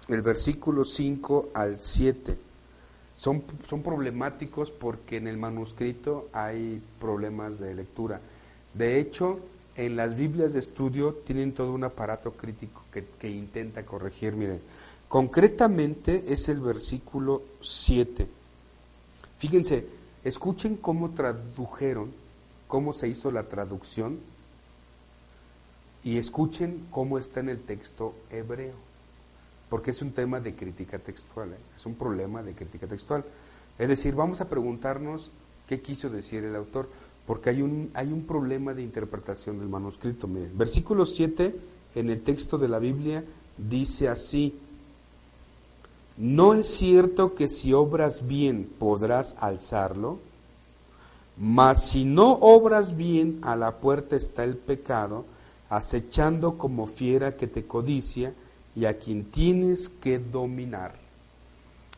el 0.09 0.21
versículo 0.21 0.83
5 0.83 1.49
al 1.53 1.77
7. 1.81 2.37
Son, 3.13 3.43
son 3.67 3.83
problemáticos 3.83 4.71
porque 4.71 5.17
en 5.17 5.27
el 5.27 5.37
manuscrito 5.37 6.29
hay 6.33 6.81
problemas 6.99 7.59
de 7.59 7.75
lectura. 7.75 8.19
De 8.73 8.99
hecho, 8.99 9.39
en 9.75 9.95
las 9.95 10.15
Biblias 10.15 10.53
de 10.53 10.59
estudio 10.59 11.13
tienen 11.25 11.53
todo 11.53 11.73
un 11.73 11.83
aparato 11.83 12.33
crítico 12.33 12.83
que, 12.91 13.05
que 13.05 13.29
intenta 13.29 13.85
corregir. 13.85 14.33
Miren, 14.33 14.61
concretamente 15.07 16.25
es 16.27 16.49
el 16.49 16.59
versículo 16.59 17.43
7. 17.61 18.27
Fíjense, 19.37 19.85
escuchen 20.23 20.75
cómo 20.75 21.11
tradujeron, 21.11 22.11
cómo 22.67 22.93
se 22.93 23.07
hizo 23.07 23.31
la 23.31 23.43
traducción 23.43 24.19
y 26.03 26.17
escuchen 26.17 26.85
cómo 26.91 27.17
está 27.17 27.39
en 27.39 27.49
el 27.49 27.59
texto 27.59 28.13
hebreo 28.29 28.93
porque 29.73 29.89
es 29.89 30.03
un 30.03 30.11
tema 30.11 30.39
de 30.39 30.53
crítica 30.53 30.99
textual, 30.99 31.53
¿eh? 31.53 31.57
es 31.75 31.83
un 31.87 31.95
problema 31.95 32.43
de 32.43 32.53
crítica 32.53 32.85
textual. 32.85 33.25
Es 33.79 33.87
decir, 33.87 34.13
vamos 34.13 34.39
a 34.39 34.47
preguntarnos 34.47 35.31
qué 35.67 35.81
quiso 35.81 36.11
decir 36.11 36.43
el 36.43 36.55
autor, 36.55 36.89
porque 37.25 37.49
hay 37.49 37.63
un, 37.63 37.89
hay 37.95 38.13
un 38.13 38.21
problema 38.27 38.75
de 38.75 38.83
interpretación 38.83 39.57
del 39.57 39.69
manuscrito. 39.69 40.27
Miren, 40.27 40.55
versículo 40.55 41.07
7 41.07 41.55
en 41.95 42.09
el 42.11 42.21
texto 42.21 42.59
de 42.59 42.67
la 42.67 42.77
Biblia 42.77 43.23
dice 43.57 44.09
así, 44.09 44.59
no 46.17 46.53
es 46.53 46.67
cierto 46.67 47.33
que 47.33 47.47
si 47.47 47.73
obras 47.73 48.27
bien 48.27 48.69
podrás 48.77 49.35
alzarlo, 49.39 50.19
mas 51.35 51.89
si 51.89 52.05
no 52.05 52.33
obras 52.33 52.95
bien, 52.95 53.39
a 53.41 53.55
la 53.55 53.77
puerta 53.77 54.15
está 54.15 54.43
el 54.43 54.55
pecado, 54.55 55.25
acechando 55.69 56.57
como 56.57 56.85
fiera 56.85 57.35
que 57.35 57.47
te 57.47 57.65
codicia, 57.65 58.33
y 58.75 58.85
a 58.85 58.97
quien 58.97 59.25
tienes 59.25 59.89
que 59.89 60.19
dominar. 60.19 60.95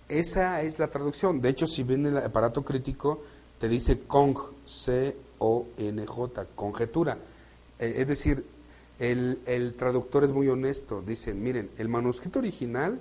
Esa 0.10 0.62
es 0.62 0.78
la 0.78 0.90
traducción. 0.90 1.42
De 1.42 1.50
hecho, 1.50 1.68
si 1.68 1.84
viene 1.84 2.10
el 2.10 2.18
aparato 2.18 2.64
crítico, 2.64 3.22
te 3.60 3.68
dice 3.68 4.02
cong, 4.02 4.38
C-O-N-J, 4.66 6.46
conjetura. 6.56 7.18
Eh, 7.80 7.96
es 7.98 8.08
decir, 8.08 8.46
el, 9.00 9.40
el, 9.46 9.74
traductor 9.74 10.24
es 10.24 10.32
muy 10.32 10.48
honesto. 10.48 11.02
Dice, 11.02 11.34
miren, 11.34 11.70
el 11.78 11.90
manuscrito 11.90 12.40
original 12.40 13.00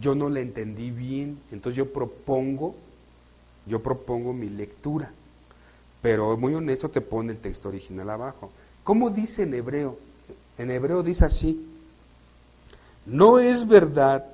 yo 0.00 0.14
no 0.14 0.30
le 0.30 0.40
entendí 0.40 0.90
bien, 0.90 1.38
entonces 1.52 1.76
yo 1.76 1.92
propongo, 1.92 2.74
yo 3.66 3.82
propongo 3.82 4.32
mi 4.32 4.48
lectura. 4.48 5.12
Pero 6.00 6.36
muy 6.36 6.54
honesto 6.54 6.90
te 6.90 7.00
pone 7.00 7.32
el 7.32 7.38
texto 7.38 7.68
original 7.68 8.10
abajo. 8.10 8.50
¿Cómo 8.84 9.10
dice 9.10 9.42
en 9.42 9.54
hebreo? 9.54 9.98
En 10.58 10.70
hebreo 10.70 11.02
dice 11.02 11.24
así, 11.24 11.66
no 13.06 13.38
es 13.38 13.66
verdad 13.66 14.26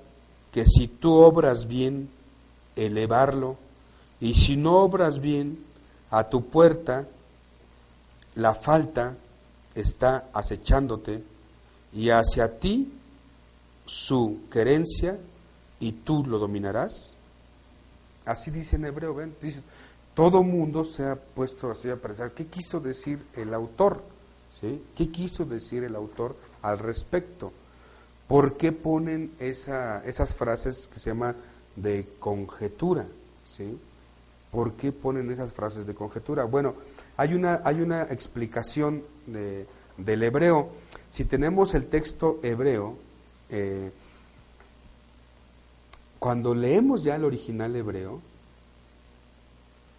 que 0.52 0.66
si 0.66 0.88
tú 0.88 1.14
obras 1.14 1.66
bien, 1.66 2.10
elevarlo, 2.76 3.56
y 4.20 4.34
si 4.34 4.56
no 4.56 4.78
obras 4.78 5.20
bien, 5.20 5.64
a 6.10 6.28
tu 6.28 6.46
puerta 6.46 7.06
la 8.34 8.54
falta 8.54 9.16
está 9.74 10.28
acechándote 10.32 11.22
y 11.92 12.10
hacia 12.10 12.58
ti 12.58 12.92
su 13.86 14.40
querencia 14.50 15.18
y 15.78 15.92
tú 15.92 16.24
lo 16.26 16.38
dominarás. 16.38 17.16
Así 18.24 18.50
dice 18.50 18.76
en 18.76 18.84
hebreo, 18.84 19.14
ven, 19.14 19.34
dice, 19.40 19.62
todo 20.14 20.42
mundo 20.42 20.84
se 20.84 21.04
ha 21.04 21.16
puesto 21.16 21.70
así 21.70 21.88
a 21.88 21.96
pensar, 21.96 22.32
¿qué 22.32 22.46
quiso 22.46 22.80
decir 22.80 23.24
el 23.34 23.54
autor? 23.54 24.02
¿Sí? 24.52 24.82
¿Qué 24.96 25.10
quiso 25.10 25.44
decir 25.44 25.84
el 25.84 25.94
autor 25.94 26.36
al 26.62 26.78
respecto? 26.78 27.52
¿Por 28.26 28.56
qué 28.56 28.72
ponen 28.72 29.32
esa, 29.38 30.04
esas 30.04 30.34
frases 30.34 30.88
que 30.88 30.98
se 30.98 31.10
llama 31.10 31.34
de 31.76 32.06
conjetura? 32.18 33.06
¿sí? 33.44 33.78
¿Por 34.50 34.72
qué 34.74 34.92
ponen 34.92 35.30
esas 35.30 35.52
frases 35.52 35.86
de 35.86 35.94
conjetura? 35.94 36.44
Bueno, 36.44 36.74
hay 37.16 37.34
una, 37.34 38.02
explicación 38.10 39.02
de, 39.26 39.66
del 39.96 40.22
hebreo. 40.22 40.70
Si 41.10 41.24
tenemos 41.24 41.74
el 41.74 41.86
texto 41.86 42.40
hebreo, 42.42 42.96
eh, 43.48 43.90
cuando 46.18 46.54
leemos 46.54 47.02
ya 47.04 47.16
el 47.16 47.24
original 47.24 47.74
hebreo, 47.76 48.20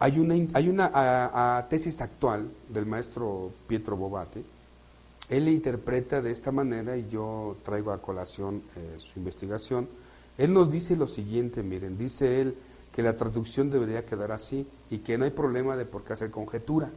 hay 0.01 0.19
una, 0.19 0.35
hay 0.53 0.67
una 0.67 0.87
a- 0.87 1.57
a 1.59 1.69
tesis 1.69 2.01
actual 2.01 2.49
del 2.69 2.85
maestro 2.85 3.51
Pietro 3.67 3.95
Bobate. 3.95 4.43
Él 5.29 5.45
le 5.45 5.51
interpreta 5.51 6.21
de 6.21 6.31
esta 6.31 6.51
manera 6.51 6.97
y 6.97 7.07
yo 7.07 7.55
traigo 7.63 7.91
a 7.91 8.01
colación 8.01 8.63
eh, 8.75 8.95
su 8.97 9.19
investigación. 9.19 9.87
Él 10.37 10.51
nos 10.53 10.71
dice 10.71 10.95
lo 10.95 11.07
siguiente, 11.07 11.63
miren, 11.63 11.97
dice 11.97 12.41
él 12.41 12.55
que 12.91 13.03
la 13.03 13.15
traducción 13.15 13.69
debería 13.69 14.05
quedar 14.05 14.31
así 14.31 14.67
y 14.89 14.97
que 14.99 15.17
no 15.17 15.23
hay 15.25 15.31
problema 15.31 15.77
de 15.77 15.85
por 15.85 16.03
qué 16.03 16.13
hacer 16.13 16.31
conjetura, 16.31 16.89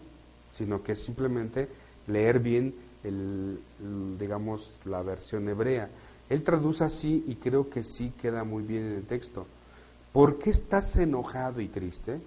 sino 0.48 0.82
que 0.82 0.92
es 0.92 1.04
simplemente 1.04 1.68
leer 2.08 2.40
bien, 2.40 2.74
el, 3.04 3.60
el, 3.80 4.18
digamos, 4.18 4.78
la 4.86 5.02
versión 5.02 5.48
hebrea. 5.48 5.88
Él 6.30 6.42
traduce 6.42 6.82
así 6.84 7.22
y 7.28 7.36
creo 7.36 7.68
que 7.68 7.84
sí 7.84 8.12
queda 8.20 8.44
muy 8.44 8.62
bien 8.64 8.84
en 8.84 8.92
el 8.94 9.04
texto. 9.04 9.46
¿Por 10.12 10.38
qué 10.38 10.50
estás 10.50 10.96
enojado 10.96 11.60
y 11.60 11.68
triste? 11.68 12.18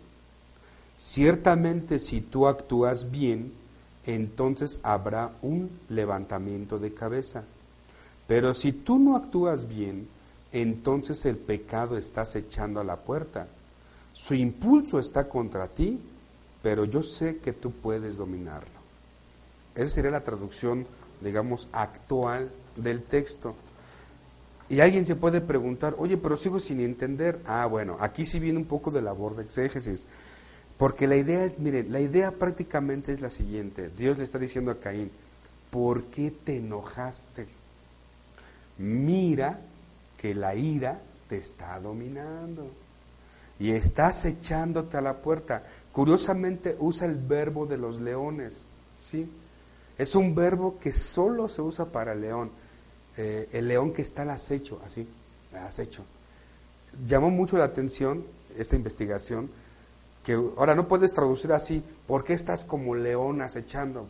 Ciertamente 0.98 2.00
si 2.00 2.22
tú 2.22 2.48
actúas 2.48 3.12
bien, 3.12 3.54
entonces 4.06 4.80
habrá 4.82 5.32
un 5.44 5.70
levantamiento 5.90 6.80
de 6.80 6.94
cabeza. 6.94 7.44
Pero 8.26 8.54
si 8.54 8.74
tú 8.74 8.98
no 8.98 9.16
actúas 9.16 9.68
bien, 9.68 10.08
entonces 10.52 11.24
el 11.26 11.38
pecado 11.38 11.98
está 11.98 12.22
acechando 12.22 12.80
a 12.80 12.84
la 12.84 12.98
puerta. 12.98 13.48
Su 14.12 14.34
impulso 14.34 15.00
está 15.00 15.30
contra 15.30 15.68
ti, 15.68 16.00
pero 16.64 16.86
yo 16.86 17.04
sé 17.04 17.38
que 17.38 17.54
tú 17.54 17.72
puedes 17.72 18.18
dominarlo. 18.18 18.78
Esa 19.76 19.96
sería 19.96 20.12
la 20.12 20.24
traducción, 20.24 20.88
digamos, 21.22 21.70
actual 21.72 22.50
del 22.76 23.04
texto. 23.04 23.56
Y 24.68 24.80
alguien 24.80 25.06
se 25.06 25.16
puede 25.16 25.40
preguntar, 25.40 25.96
oye, 26.00 26.18
pero 26.18 26.36
sigo 26.36 26.60
sin 26.60 26.82
entender. 26.82 27.40
Ah, 27.46 27.68
bueno, 27.68 27.98
aquí 28.00 28.26
sí 28.26 28.40
viene 28.40 28.58
un 28.58 28.66
poco 28.66 28.90
de 28.90 29.02
labor 29.02 29.36
de 29.36 29.44
exégesis. 29.44 30.08
Porque 30.78 31.08
la 31.08 31.16
idea 31.16 31.44
es, 31.46 31.58
miren, 31.58 31.92
la 31.92 32.00
idea 32.00 32.32
prácticamente 32.32 33.12
es 33.12 33.22
la 33.22 33.30
siguiente. 33.30 33.90
Dios 33.98 34.18
le 34.18 34.24
está 34.24 34.38
diciendo 34.38 34.72
a 34.72 34.80
Caín, 34.80 35.12
¿por 35.72 36.04
qué 36.06 36.32
te 36.32 36.58
enojaste? 36.58 37.48
Mira 38.78 39.60
que 40.18 40.36
la 40.36 40.56
ira 40.56 41.00
te 41.28 41.38
está 41.38 41.80
dominando 41.80 42.70
y 43.60 43.72
estás 43.72 44.26
echándote 44.26 44.98
a 44.98 45.02
la 45.02 45.18
puerta. 45.18 45.64
Curiosamente 45.92 46.76
usa 46.80 47.08
el 47.08 47.16
verbo 47.16 47.66
de 47.66 47.78
los 47.78 48.00
leones, 48.00 48.68
¿sí? 49.00 49.30
Es 49.98 50.16
un 50.16 50.36
verbo 50.36 50.78
que 50.80 50.94
solo 50.94 51.48
se 51.48 51.62
usa 51.62 51.86
para 51.86 52.14
el 52.14 52.22
león. 52.22 52.52
Eh, 53.18 53.50
el 53.52 53.68
león 53.68 53.94
que 53.94 54.04
está 54.04 54.22
al 54.22 54.30
acecho, 54.30 54.80
así, 54.86 55.08
al 55.54 55.66
acecho. 55.66 56.04
Llamó 57.08 57.32
mucho 57.32 57.58
la 57.58 57.64
atención 57.64 58.24
esta 58.58 58.76
investigación, 58.76 59.50
ahora 60.34 60.76
no 60.76 60.88
puedes 60.88 61.14
traducir 61.14 61.52
así, 61.54 61.84
¿por 62.06 62.24
qué 62.24 62.34
estás 62.34 62.66
como 62.66 62.96
león 62.96 63.42
acechando? 63.42 64.08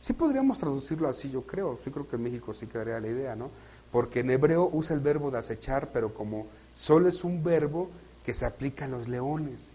Sí 0.00 0.12
podríamos 0.12 0.58
traducirlo 0.58 1.08
así, 1.08 1.30
yo 1.30 1.42
creo, 1.42 1.78
sí 1.82 1.90
creo 1.90 2.06
que 2.06 2.16
en 2.16 2.22
México 2.22 2.52
sí 2.52 2.66
quedaría 2.66 3.00
la 3.00 3.08
idea, 3.08 3.34
¿no? 3.34 3.50
Porque 3.90 4.20
en 4.20 4.30
hebreo 4.30 4.68
usa 4.72 4.94
el 4.94 5.00
verbo 5.00 5.30
de 5.30 5.38
acechar, 5.38 5.90
pero 5.92 6.14
como 6.14 6.46
solo 6.72 7.08
es 7.08 7.24
un 7.24 7.42
verbo 7.42 7.90
que 8.24 8.34
se 8.34 8.46
aplica 8.46 8.84
a 8.84 8.88
los 8.88 9.08
leones. 9.08 9.70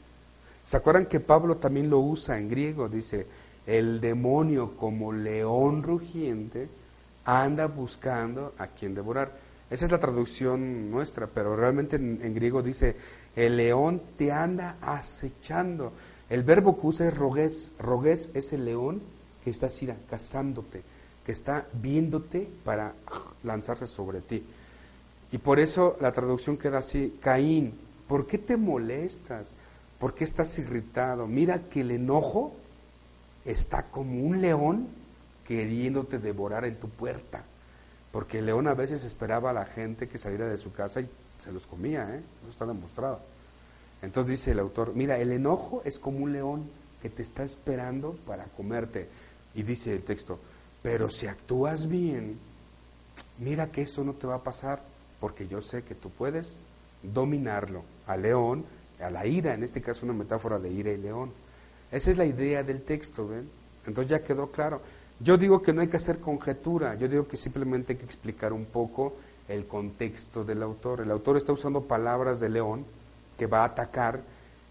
¿Se 0.64 0.78
acuerdan 0.78 1.08
que 1.08 1.20
Pablo 1.20 1.58
también 1.58 1.90
lo 1.90 2.00
usa 2.00 2.38
en 2.38 2.50
griego? 2.50 2.88
Dice, 2.88 3.28
el 3.66 4.00
demonio 4.00 4.76
como 4.78 5.12
león 5.12 5.84
rugiente 5.84 6.70
anda 7.26 7.68
buscando 7.68 8.54
a 8.58 8.68
quien 8.68 8.94
devorar. 8.94 9.38
Esa 9.70 9.86
es 9.86 9.92
la 9.92 10.00
traducción 10.00 10.92
nuestra, 10.92 11.28
pero 11.28 11.56
realmente 11.56 11.96
en, 11.96 12.20
en 12.22 12.34
griego 12.34 12.62
dice, 12.62 12.96
el 13.36 13.58
león 13.58 14.02
te 14.18 14.32
anda 14.32 14.78
acechando. 14.82 15.94
El 16.30 16.44
verbo 16.44 16.80
que 16.80 16.88
usa 16.88 17.08
es 17.08 17.18
rogués. 17.18 17.74
Rogués 17.80 18.32
es 18.34 18.54
el 18.54 18.66
león 18.66 19.02
que 19.44 19.50
está 19.50 19.68
así, 19.68 19.90
cazándote, 20.10 20.84
que 21.26 21.32
está 21.32 21.68
viéndote 21.74 22.50
para 22.64 22.94
lanzarse 23.44 23.88
sobre 23.88 24.22
ti. 24.22 24.44
Y 25.32 25.38
por 25.38 25.60
eso 25.60 25.98
la 26.02 26.12
traducción 26.12 26.58
queda 26.58 26.80
así, 26.80 27.18
Caín, 27.22 27.74
¿por 28.08 28.28
qué 28.28 28.38
te 28.38 28.58
molestas? 28.58 29.56
¿Por 29.98 30.14
qué 30.14 30.24
estás 30.24 30.58
irritado? 30.60 31.28
Mira 31.28 31.70
que 31.70 31.82
el 31.82 31.92
enojo 31.92 32.54
está 33.46 33.84
como 33.88 34.24
un 34.24 34.42
león 34.42 34.88
queriéndote 35.48 36.20
devorar 36.20 36.66
en 36.66 36.80
tu 36.80 36.90
puerta. 36.90 37.44
Porque 38.12 38.40
el 38.40 38.48
león 38.48 38.68
a 38.68 38.74
veces 38.74 39.04
esperaba 39.04 39.52
a 39.52 39.54
la 39.54 39.66
gente 39.66 40.10
que 40.10 40.18
saliera 40.18 40.48
de 40.48 40.58
su 40.58 40.74
casa 40.74 41.02
y 41.02 41.10
se 41.42 41.52
los 41.52 41.66
comía, 41.66 42.16
¿eh? 42.16 42.22
está 42.50 42.66
demostrado. 42.66 43.20
Entonces 44.02 44.32
dice 44.32 44.52
el 44.52 44.60
autor, 44.60 44.94
mira, 44.96 45.18
el 45.18 45.32
enojo 45.32 45.82
es 45.86 46.00
como 46.00 46.20
un 46.20 46.34
león 46.34 46.70
que 47.02 47.10
te 47.10 47.22
está 47.22 47.44
esperando 47.44 48.14
para 48.26 48.46
comerte. 48.46 49.10
Y 49.54 49.64
dice 49.64 49.94
el 49.94 50.04
texto, 50.04 50.40
pero 50.82 51.10
si 51.10 51.28
actúas 51.28 51.88
bien, 51.88 52.40
mira 53.40 53.72
que 53.72 53.82
eso 53.82 54.04
no 54.04 54.14
te 54.14 54.28
va 54.28 54.36
a 54.36 54.44
pasar, 54.44 54.82
porque 55.20 55.48
yo 55.48 55.62
sé 55.62 55.84
que 55.84 55.96
tú 55.96 56.10
puedes 56.10 56.58
dominarlo. 57.04 57.84
Al 58.08 58.22
león, 58.24 58.66
a 59.00 59.10
la 59.10 59.26
ira, 59.26 59.54
en 59.54 59.64
este 59.64 59.82
caso 59.82 60.06
una 60.06 60.14
metáfora 60.14 60.58
de 60.58 60.72
ira 60.72 60.92
y 60.92 60.98
león. 60.98 61.32
Esa 61.92 62.12
es 62.12 62.18
la 62.18 62.26
idea 62.26 62.64
del 62.64 62.84
texto, 62.84 63.28
¿ven? 63.28 63.50
Entonces 63.86 64.10
ya 64.10 64.24
quedó 64.24 64.52
claro. 64.52 64.82
Yo 65.20 65.38
digo 65.38 65.62
que 65.62 65.74
no 65.74 65.82
hay 65.82 65.88
que 65.88 65.98
hacer 65.98 66.20
conjetura, 66.20 66.96
yo 66.96 67.08
digo 67.08 67.28
que 67.28 67.38
simplemente 67.38 67.94
hay 67.94 68.00
que 68.00 68.06
explicar 68.06 68.54
un 68.54 68.66
poco 68.66 69.14
el 69.52 69.68
contexto 69.68 70.44
del 70.44 70.64
autor. 70.64 71.02
El 71.02 71.12
autor 71.12 71.38
está 71.38 71.52
usando 71.52 71.82
palabras 71.82 72.40
de 72.40 72.50
león 72.50 72.86
que 73.38 73.48
va 73.48 73.62
a 73.62 73.66
atacar 73.66 74.22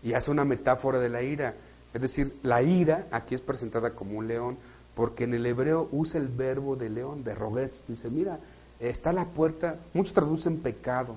y 0.03 0.14
hace 0.14 0.31
una 0.31 0.45
metáfora 0.45 0.99
de 0.99 1.09
la 1.09 1.23
ira. 1.23 1.55
Es 1.93 2.01
decir, 2.01 2.37
la 2.43 2.62
ira 2.62 3.07
aquí 3.11 3.35
es 3.35 3.43
presentada 3.43 3.90
como 3.90 4.19
un 4.19 4.29
león, 4.29 4.57
porque 4.95 5.25
en 5.25 5.35
el 5.35 5.47
hebreo 5.47 5.88
usa 5.93 6.21
el 6.21 6.29
verbo 6.29 6.77
de 6.77 6.88
león, 6.88 7.25
de 7.25 7.35
roguetz. 7.35 7.85
Dice, 7.87 8.11
mira, 8.11 8.38
está 8.79 9.12
la 9.12 9.27
puerta, 9.27 9.77
muchos 9.93 10.14
traducen 10.14 10.59
pecado. 10.59 11.16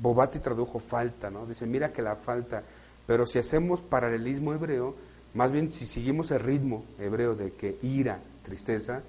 Bobati 0.00 0.38
tradujo 0.38 0.78
falta, 0.78 1.30
¿no? 1.30 1.46
Dice, 1.46 1.66
mira 1.66 1.92
que 1.92 2.02
la 2.02 2.16
falta. 2.16 2.62
Pero 3.06 3.26
si 3.26 3.38
hacemos 3.38 3.80
paralelismo 3.80 4.52
hebreo, 4.52 4.94
más 5.34 5.50
bien 5.50 5.72
si 5.72 5.86
seguimos 5.86 6.30
el 6.30 6.40
ritmo 6.40 6.84
hebreo 6.98 7.34
de 7.34 7.52
que 7.52 7.78
ira, 7.82 8.20
tristeza, 8.42 9.02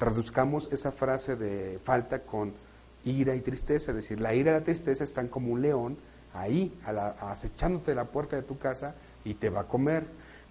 traduzcamos 0.00 0.72
esa 0.72 0.92
frase 0.92 1.36
de 1.36 1.78
falta 1.78 2.20
con 2.20 2.54
ira 3.04 3.36
y 3.36 3.42
tristeza. 3.42 3.90
Es 3.90 3.96
decir, 3.96 4.18
la 4.18 4.34
ira 4.34 4.52
y 4.52 4.54
la 4.54 4.64
tristeza 4.64 5.04
están 5.04 5.28
como 5.28 5.52
un 5.52 5.60
león 5.60 5.98
ahí, 6.32 6.74
a 6.86 6.92
la, 6.92 7.08
acechándote 7.08 7.94
la 7.94 8.06
puerta 8.06 8.36
de 8.36 8.42
tu 8.42 8.56
casa 8.56 8.94
y 9.26 9.34
te 9.34 9.50
va 9.50 9.60
a 9.60 9.68
comer. 9.68 10.06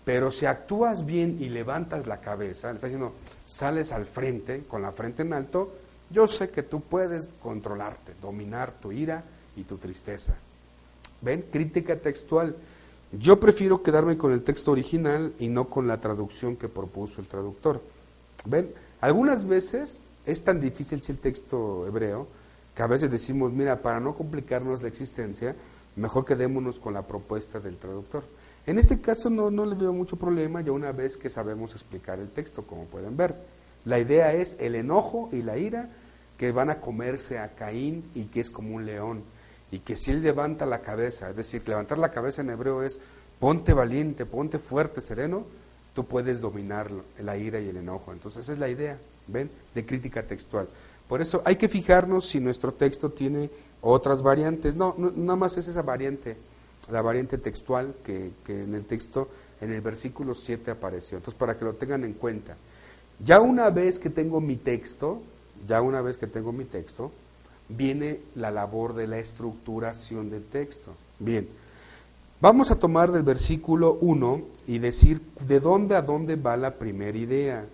Pero 0.06 0.32
si 0.32 0.46
actúas 0.46 1.04
bien 1.04 1.38
y 1.40 1.50
levantas 1.50 2.06
la 2.06 2.20
cabeza, 2.20 2.70
le 2.70 2.76
está 2.76 2.88
diciendo, 2.88 3.14
sales 3.48 3.92
al 3.92 4.06
frente, 4.06 4.66
con 4.68 4.84
la 4.84 4.92
frente 4.92 5.24
en 5.24 5.34
alto, 5.34 5.74
yo 6.12 6.28
sé 6.28 6.52
que 6.52 6.62
tú 6.62 6.82
puedes 6.82 7.30
controlarte, 7.42 8.14
dominar 8.22 8.74
tu 8.74 8.92
ira 8.92 9.24
y 9.56 9.64
tu 9.64 9.78
tristeza. 9.78 10.36
¿Ven? 11.22 11.46
Crítica 11.52 11.96
textual. 11.96 12.56
Yo 13.12 13.40
prefiero 13.40 13.82
quedarme 13.82 14.16
con 14.16 14.32
el 14.32 14.44
texto 14.44 14.72
original 14.72 15.34
y 15.40 15.48
no 15.48 15.70
con 15.70 15.88
la 15.88 16.00
traducción 16.00 16.56
que 16.56 16.70
propuso 16.70 17.20
el 17.20 17.28
traductor. 17.28 17.82
¿Ven? 18.46 18.72
Algunas 19.02 19.48
veces 19.48 20.04
es 20.26 20.44
tan 20.44 20.60
difícil 20.60 21.02
si 21.02 21.12
el 21.12 21.20
texto 21.20 21.88
hebreo 21.88 22.28
que 22.76 22.84
a 22.84 22.88
veces 22.88 23.10
decimos, 23.10 23.52
mira, 23.52 23.82
para 23.82 24.00
no 24.00 24.16
complicarnos 24.16 24.82
la 24.82 24.88
existencia, 24.88 25.56
mejor 25.96 26.26
quedémonos 26.26 26.80
con 26.80 26.94
la 26.94 27.08
propuesta 27.08 27.60
del 27.60 27.78
traductor. 27.78 28.24
En 28.66 28.78
este 28.78 29.02
caso 29.02 29.30
no, 29.30 29.50
no 29.50 29.66
le 29.66 29.76
veo 29.76 29.94
mucho 29.94 30.18
problema 30.18 30.62
ya 30.62 30.72
una 30.72 30.92
vez 30.92 31.18
que 31.18 31.30
sabemos 31.30 31.74
explicar 31.74 32.20
el 32.20 32.30
texto, 32.30 32.64
como 32.64 32.86
pueden 32.86 33.18
ver. 33.18 33.36
La 33.86 34.00
idea 34.00 34.34
es 34.34 34.58
el 34.60 34.76
enojo 34.76 35.30
y 35.32 35.42
la 35.42 35.58
ira 35.58 35.90
que 36.38 36.52
van 36.52 36.70
a 36.70 36.80
comerse 36.80 37.40
a 37.40 37.56
Caín 37.56 38.10
y 38.14 38.26
que 38.26 38.42
es 38.42 38.50
como 38.50 38.76
un 38.76 38.86
león. 38.86 39.24
Y 39.72 39.80
que 39.80 39.96
si 39.96 40.12
él 40.12 40.22
levanta 40.22 40.66
la 40.66 40.82
cabeza, 40.82 41.30
es 41.30 41.36
decir, 41.36 41.68
levantar 41.68 41.98
la 41.98 42.12
cabeza 42.12 42.42
en 42.42 42.50
hebreo 42.50 42.84
es 42.84 43.00
ponte 43.40 43.74
valiente, 43.74 44.26
ponte 44.26 44.60
fuerte, 44.60 45.02
sereno, 45.02 45.46
tú 46.00 46.06
puedes 46.06 46.40
dominar 46.40 46.90
la 47.22 47.36
ira 47.36 47.60
y 47.60 47.68
el 47.68 47.76
enojo. 47.76 48.14
Entonces 48.14 48.44
esa 48.44 48.54
es 48.54 48.60
la 48.60 48.70
idea, 48.70 48.98
¿ven? 49.28 49.52
De 49.76 49.86
crítica 49.86 50.24
textual. 50.24 50.70
Por 51.10 51.22
eso 51.22 51.42
hay 51.44 51.58
que 51.58 51.68
fijarnos 51.68 52.26
si 52.26 52.40
nuestro 52.40 52.74
texto 52.74 53.10
tiene 53.10 53.50
otras 53.82 54.22
variantes. 54.22 54.76
No, 54.76 54.96
nada 54.98 55.36
más 55.36 55.58
es 55.58 55.68
esa 55.68 55.82
variante, 55.82 56.38
la 56.90 57.02
variante 57.02 57.38
textual 57.38 57.96
que, 58.02 58.32
que 58.46 58.64
en 58.64 58.76
el 58.76 58.86
texto, 58.86 59.28
en 59.60 59.74
el 59.74 59.82
versículo 59.82 60.34
7 60.34 60.72
apareció. 60.72 61.18
Entonces, 61.18 61.38
para 61.38 61.58
que 61.58 61.66
lo 61.66 61.74
tengan 61.74 62.06
en 62.06 62.14
cuenta. 62.14 62.56
Ya 63.22 63.42
una 63.42 63.70
vez 63.70 64.00
que 64.00 64.10
tengo 64.10 64.40
mi 64.40 64.56
texto, 64.56 65.22
ya 65.68 65.82
una 65.82 66.00
vez 66.00 66.16
que 66.16 66.28
tengo 66.28 66.54
mi 66.54 66.64
texto, 66.64 67.12
viene 67.68 68.22
la 68.36 68.52
labor 68.52 68.96
de 68.96 69.06
la 69.06 69.20
estructuración 69.20 70.30
del 70.30 70.46
texto. 70.46 70.94
Bien, 71.20 71.46
vamos 72.42 72.72
a 72.72 72.80
tomar 72.80 73.12
del 73.12 73.24
versículo 73.24 73.98
1 74.02 74.42
y 74.68 74.80
decir 74.80 75.22
de 75.48 75.60
dónde 75.60 75.96
a 75.96 76.02
dónde 76.02 76.36
va 76.36 76.58
la 76.58 76.76
primera 76.76 77.18
idea. 77.18 77.66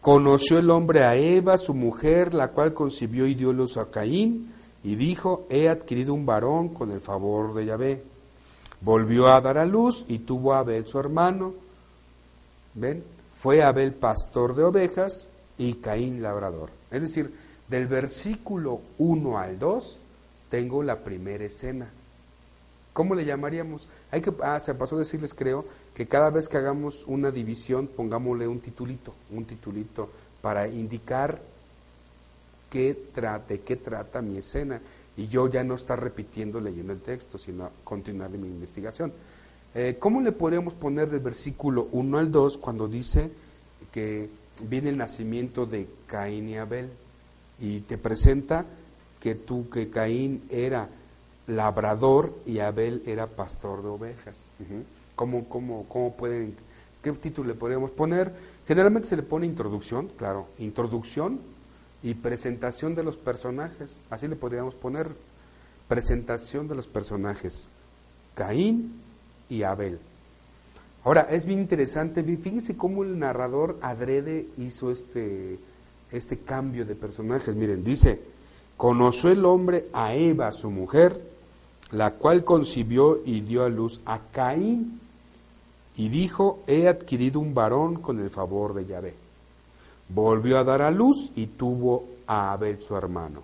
Conoció 0.00 0.58
el 0.58 0.70
hombre 0.70 1.04
a 1.04 1.14
Eva, 1.16 1.58
su 1.58 1.74
mujer, 1.74 2.34
la 2.34 2.48
cual 2.48 2.74
concibió 2.74 3.26
y 3.26 3.34
dio 3.34 3.52
luz 3.52 3.76
a 3.76 3.90
Caín, 3.90 4.52
y 4.82 4.96
dijo, 4.96 5.46
he 5.48 5.68
adquirido 5.68 6.12
un 6.12 6.26
varón 6.26 6.70
con 6.70 6.90
el 6.90 7.00
favor 7.00 7.54
de 7.54 7.66
Yahvé. 7.66 8.02
Volvió 8.80 9.28
a 9.28 9.40
dar 9.40 9.58
a 9.58 9.64
luz 9.64 10.04
y 10.08 10.18
tuvo 10.18 10.54
a 10.54 10.58
Abel 10.58 10.86
su 10.86 10.98
hermano. 10.98 11.54
¿Ven? 12.74 13.04
Fue 13.30 13.62
Abel 13.62 13.94
pastor 13.94 14.56
de 14.56 14.64
ovejas 14.64 15.28
y 15.56 15.74
Caín 15.74 16.20
labrador. 16.20 16.70
Es 16.90 17.02
decir, 17.02 17.32
del 17.68 17.86
versículo 17.86 18.80
1 18.98 19.38
al 19.38 19.58
2 19.58 20.00
tengo 20.48 20.82
la 20.82 21.04
primera 21.04 21.44
escena. 21.44 21.88
¿Cómo 22.92 23.14
le 23.14 23.24
llamaríamos? 23.24 23.88
Hay 24.10 24.20
que, 24.20 24.32
ah, 24.42 24.60
se 24.60 24.74
pasó 24.74 24.96
a 24.96 25.00
decirles, 25.00 25.32
creo, 25.32 25.64
que 25.94 26.06
cada 26.06 26.30
vez 26.30 26.48
que 26.48 26.58
hagamos 26.58 27.04
una 27.06 27.30
división, 27.30 27.86
pongámosle 27.86 28.46
un 28.46 28.60
titulito, 28.60 29.14
un 29.30 29.44
titulito 29.44 30.10
para 30.42 30.68
indicar 30.68 31.40
qué 32.70 32.96
qué 33.64 33.76
trata 33.76 34.20
mi 34.20 34.36
escena. 34.38 34.80
Y 35.16 35.28
yo 35.28 35.48
ya 35.48 35.62
no 35.62 35.74
estar 35.74 36.02
repitiendo 36.02 36.60
leyendo 36.60 36.92
el 36.92 37.00
texto, 37.00 37.38
sino 37.38 37.70
continuar 37.84 38.30
mi 38.30 38.48
investigación. 38.48 39.12
Eh, 39.74 39.96
¿Cómo 39.98 40.20
le 40.20 40.32
podemos 40.32 40.74
poner 40.74 41.10
del 41.10 41.20
versículo 41.20 41.88
1 41.92 42.18
al 42.18 42.30
2 42.30 42.58
cuando 42.58 42.88
dice 42.88 43.30
que 43.90 44.28
viene 44.64 44.90
el 44.90 44.98
nacimiento 44.98 45.64
de 45.66 45.86
Caín 46.06 46.48
y 46.48 46.56
Abel? 46.56 46.90
Y 47.60 47.80
te 47.80 47.96
presenta 47.96 48.66
que 49.20 49.34
tú, 49.34 49.68
que 49.70 49.88
Caín 49.88 50.42
era 50.50 50.88
labrador 51.56 52.34
y 52.46 52.58
Abel 52.58 53.02
era 53.06 53.26
pastor 53.26 53.82
de 53.82 53.88
ovejas. 53.88 54.50
¿Cómo, 55.14 55.48
cómo, 55.48 55.86
cómo 55.88 56.14
pueden, 56.16 56.56
qué 57.02 57.12
título 57.12 57.48
le 57.48 57.54
podríamos 57.54 57.90
poner? 57.90 58.32
Generalmente 58.66 59.08
se 59.08 59.16
le 59.16 59.22
pone 59.22 59.46
introducción, 59.46 60.08
claro, 60.16 60.48
introducción 60.58 61.40
y 62.02 62.14
presentación 62.14 62.94
de 62.94 63.02
los 63.02 63.16
personajes, 63.16 64.02
así 64.10 64.28
le 64.28 64.36
podríamos 64.36 64.74
poner, 64.74 65.10
presentación 65.88 66.68
de 66.68 66.74
los 66.74 66.88
personajes, 66.88 67.70
Caín 68.34 69.00
y 69.48 69.62
Abel. 69.62 69.98
Ahora, 71.04 71.22
es 71.30 71.44
bien 71.44 71.58
interesante, 71.58 72.22
fíjense 72.22 72.76
cómo 72.76 73.02
el 73.02 73.18
narrador 73.18 73.78
adrede 73.82 74.46
hizo 74.56 74.90
este, 74.92 75.58
este 76.12 76.38
cambio 76.38 76.84
de 76.84 76.94
personajes. 76.94 77.56
Miren, 77.56 77.82
dice, 77.82 78.20
conoció 78.76 79.30
el 79.30 79.44
hombre 79.44 79.88
a 79.92 80.14
Eva, 80.14 80.52
su 80.52 80.70
mujer, 80.70 81.20
la 81.92 82.14
cual 82.14 82.44
concibió 82.44 83.20
y 83.24 83.40
dio 83.42 83.64
a 83.64 83.68
luz 83.68 84.00
a 84.04 84.18
Caín, 84.32 85.00
y 85.94 86.08
dijo, 86.08 86.62
he 86.66 86.88
adquirido 86.88 87.38
un 87.38 87.54
varón 87.54 87.96
con 87.96 88.18
el 88.18 88.30
favor 88.30 88.74
de 88.74 88.86
Yahvé. 88.86 89.14
Volvió 90.08 90.58
a 90.58 90.64
dar 90.64 90.82
a 90.82 90.90
luz 90.90 91.30
y 91.36 91.46
tuvo 91.46 92.06
a 92.26 92.52
Abel 92.52 92.80
su 92.82 92.96
hermano. 92.96 93.42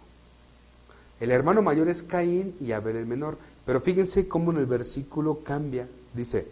El 1.20 1.30
hermano 1.30 1.60
mayor 1.60 1.88
es 1.88 2.02
Caín 2.02 2.54
y 2.60 2.72
Abel 2.72 2.96
el 2.96 3.06
menor. 3.06 3.36
Pero 3.66 3.80
fíjense 3.80 4.28
cómo 4.28 4.50
en 4.50 4.58
el 4.58 4.66
versículo 4.66 5.40
cambia. 5.44 5.86
Dice, 6.14 6.46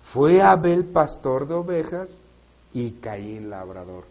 fue 0.00 0.40
Abel 0.40 0.84
pastor 0.84 1.46
de 1.46 1.54
ovejas 1.54 2.22
y 2.72 2.92
Caín 2.92 3.50
labrador. 3.50 4.04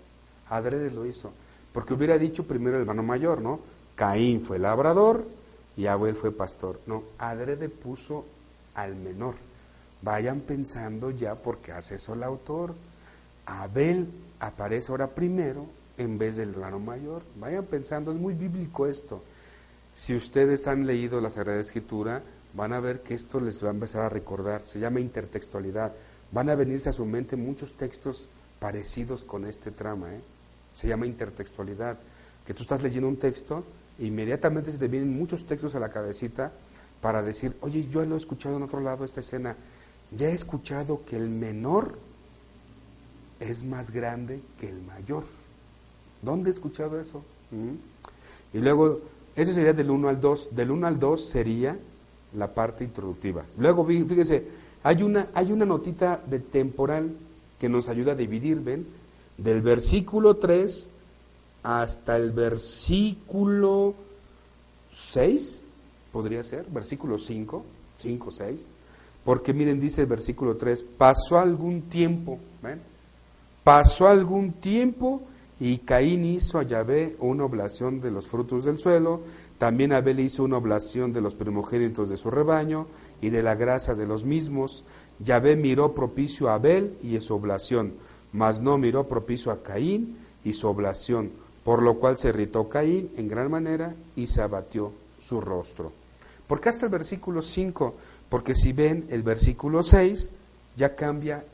Adrede 0.47 0.91
lo 0.91 1.07
hizo. 1.07 1.31
Porque 1.73 1.95
hubiera 1.95 2.19
dicho 2.19 2.43
primero 2.43 2.75
el 2.75 2.81
hermano 2.81 3.01
mayor, 3.01 3.41
¿no? 3.41 3.59
Caín 3.95 4.41
fue 4.41 4.59
labrador 4.59 5.25
y 5.77 5.85
Abel 5.87 6.15
fue 6.15 6.31
pastor. 6.31 6.79
No, 6.85 7.03
Adrede 7.17 7.69
puso 7.69 8.25
al 8.75 8.95
menor. 8.95 9.35
Vayan 10.01 10.41
pensando 10.41 11.11
ya 11.11 11.35
porque 11.35 11.71
hace 11.71 11.95
eso 11.95 12.13
el 12.13 12.23
autor. 12.23 12.73
Abel 13.45 14.07
aparece 14.39 14.91
ahora 14.91 15.07
primero 15.07 15.67
en 15.97 16.17
vez 16.17 16.37
del 16.37 16.49
hermano 16.49 16.79
mayor. 16.79 17.21
Vayan 17.39 17.65
pensando, 17.65 18.11
es 18.11 18.17
muy 18.17 18.33
bíblico 18.33 18.87
esto. 18.87 19.23
Si 19.93 20.15
ustedes 20.15 20.67
han 20.67 20.87
leído 20.87 21.21
la 21.21 21.29
Sagrada 21.29 21.59
Escritura, 21.59 22.23
van 22.53 22.73
a 22.73 22.79
ver 22.79 23.01
que 23.01 23.13
esto 23.13 23.39
les 23.39 23.63
va 23.63 23.69
a 23.69 23.73
empezar 23.73 24.03
a 24.03 24.09
recordar. 24.09 24.63
Se 24.63 24.79
llama 24.79 24.99
intertextualidad. 24.99 25.93
Van 26.31 26.49
a 26.49 26.55
venirse 26.55 26.89
a 26.89 26.93
su 26.93 27.05
mente 27.05 27.35
muchos 27.35 27.73
textos 27.75 28.27
parecidos 28.59 29.23
con 29.23 29.45
este 29.45 29.71
trama. 29.71 30.13
¿eh? 30.15 30.21
Se 30.73 30.87
llama 30.87 31.05
intertextualidad. 31.05 31.97
Que 32.45 32.53
tú 32.53 32.63
estás 32.63 32.81
leyendo 32.81 33.07
un 33.07 33.17
texto, 33.17 33.63
inmediatamente 34.01 34.71
se 34.71 34.77
te 34.77 34.87
vienen 34.87 35.15
muchos 35.15 35.45
textos 35.45 35.75
a 35.75 35.79
la 35.79 35.89
cabecita 35.89 36.51
para 37.01 37.23
decir, 37.23 37.55
oye, 37.61 37.87
yo 37.89 38.05
lo 38.05 38.15
he 38.15 38.17
escuchado 38.17 38.57
en 38.57 38.63
otro 38.63 38.79
lado, 38.79 39.05
esta 39.05 39.21
escena. 39.21 39.55
Ya 40.15 40.29
he 40.29 40.33
escuchado 40.33 41.03
que 41.05 41.15
el 41.15 41.29
menor 41.29 41.97
es 43.39 43.63
más 43.63 43.91
grande 43.91 44.41
que 44.59 44.69
el 44.69 44.81
mayor. 44.81 45.23
¿Dónde 46.21 46.49
he 46.49 46.53
escuchado 46.53 46.99
eso? 46.99 47.23
¿Mm? 47.49 48.57
Y 48.57 48.59
luego, 48.59 49.01
eso 49.35 49.53
sería 49.53 49.73
del 49.73 49.89
1 49.89 50.09
al 50.09 50.19
2. 50.19 50.49
Del 50.51 50.71
1 50.71 50.87
al 50.87 50.99
2 50.99 51.25
sería 51.25 51.77
la 52.35 52.53
parte 52.53 52.83
introductiva. 52.83 53.45
Luego, 53.57 53.85
fíjense, 53.85 54.45
hay 54.83 55.01
una, 55.03 55.29
hay 55.33 55.51
una 55.51 55.65
notita 55.65 56.21
de 56.27 56.39
temporal 56.39 57.15
que 57.59 57.69
nos 57.69 57.89
ayuda 57.89 58.13
a 58.13 58.15
dividir, 58.15 58.59
¿ven? 58.59 58.85
Del 59.37 59.61
versículo 59.61 60.37
3 60.37 60.89
hasta 61.63 62.15
el 62.15 62.31
versículo 62.31 63.93
6, 64.91 65.63
podría 66.11 66.43
ser, 66.43 66.65
versículo 66.69 67.17
5, 67.17 67.65
5, 67.97 68.31
6. 68.31 68.67
Porque 69.23 69.53
miren, 69.53 69.79
dice 69.79 70.01
el 70.01 70.07
versículo 70.07 70.57
3, 70.57 70.83
pasó 70.97 71.37
algún 71.37 71.83
tiempo, 71.83 72.39
¿ven? 72.61 72.81
Pasó 73.63 74.07
algún 74.07 74.53
tiempo 74.53 75.21
y 75.59 75.77
Caín 75.79 76.25
hizo 76.25 76.57
a 76.57 76.63
Yahvé 76.63 77.15
una 77.19 77.45
oblación 77.45 78.01
de 78.01 78.09
los 78.09 78.27
frutos 78.27 78.65
del 78.65 78.79
suelo, 78.79 79.21
también 79.59 79.93
Abel 79.93 80.19
hizo 80.19 80.43
una 80.43 80.57
oblación 80.57 81.13
de 81.13 81.21
los 81.21 81.35
primogénitos 81.35 82.09
de 82.09 82.17
su 82.17 82.31
rebaño 82.31 82.87
y 83.21 83.29
de 83.29 83.43
la 83.43 83.53
grasa 83.53 83.93
de 83.93 84.07
los 84.07 84.25
mismos. 84.25 84.83
Yahvé 85.19 85.55
miró 85.55 85.93
propicio 85.93 86.49
a 86.49 86.55
Abel 86.55 86.97
y 87.03 87.21
su 87.21 87.35
oblación, 87.35 87.93
mas 88.33 88.59
no 88.59 88.79
miró 88.79 89.07
propicio 89.07 89.51
a 89.51 89.61
Caín 89.61 90.17
y 90.43 90.53
su 90.53 90.67
oblación, 90.67 91.29
por 91.63 91.83
lo 91.83 91.99
cual 91.99 92.17
se 92.17 92.29
irritó 92.29 92.67
Caín 92.69 93.11
en 93.15 93.27
gran 93.27 93.51
manera 93.51 93.95
y 94.15 94.27
se 94.27 94.41
abatió 94.41 94.93
su 95.21 95.41
rostro. 95.41 95.91
¿Por 96.47 96.59
qué 96.59 96.69
hasta 96.69 96.85
el 96.85 96.91
versículo 96.91 97.41
5? 97.41 97.95
Porque 98.29 98.55
si 98.55 98.73
ven 98.73 99.05
el 99.09 99.23
versículo 99.23 99.83
6, 99.83 100.29
ya 100.75 100.95
cambia 100.95 101.45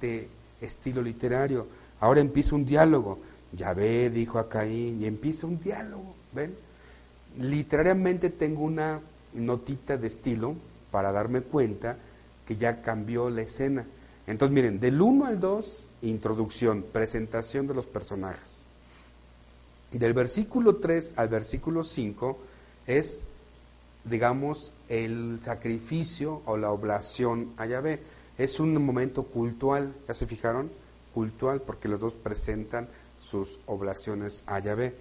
de 0.00 0.28
estilo 0.60 1.02
literario. 1.02 1.66
Ahora 2.00 2.20
empieza 2.20 2.54
un 2.54 2.64
diálogo. 2.64 3.18
Yahvé 3.52 4.10
dijo 4.10 4.38
a 4.38 4.48
Caín 4.48 5.00
y 5.00 5.06
empieza 5.06 5.46
un 5.46 5.60
diálogo. 5.60 6.14
¿Ven? 6.32 6.54
Literariamente 7.38 8.30
tengo 8.30 8.62
una 8.62 9.00
notita 9.34 9.96
de 9.96 10.08
estilo 10.08 10.54
para 10.90 11.12
darme 11.12 11.42
cuenta 11.42 11.96
que 12.46 12.56
ya 12.56 12.82
cambió 12.82 13.30
la 13.30 13.42
escena. 13.42 13.86
Entonces, 14.26 14.54
miren, 14.54 14.80
del 14.80 15.00
1 15.00 15.26
al 15.26 15.40
2, 15.40 15.88
introducción, 16.02 16.84
presentación 16.92 17.66
de 17.66 17.74
los 17.74 17.86
personajes. 17.86 18.66
Del 19.92 20.14
versículo 20.14 20.76
3 20.76 21.14
al 21.16 21.28
versículo 21.28 21.82
5 21.82 22.38
es, 22.86 23.24
digamos, 24.04 24.72
el 24.88 25.40
sacrificio 25.42 26.42
o 26.46 26.56
la 26.56 26.70
oblación 26.70 27.52
a 27.56 27.66
Yahvé. 27.66 28.00
Es 28.38 28.58
un 28.58 28.74
momento 28.84 29.24
cultual, 29.24 29.94
¿ya 30.08 30.14
se 30.14 30.26
fijaron? 30.26 30.70
Cultual, 31.14 31.60
porque 31.60 31.88
los 31.88 32.00
dos 32.00 32.14
presentan 32.14 32.88
sus 33.20 33.58
oblaciones 33.66 34.42
a 34.46 34.58
Yahvé. 34.58 34.94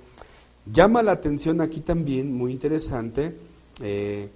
Llama 0.72 1.02
la 1.02 1.14
atención 1.14 1.62
aquí 1.62 1.80
también, 1.80 2.34
muy 2.34 2.52
interesante, 2.52 3.36
eh, 3.82 4.30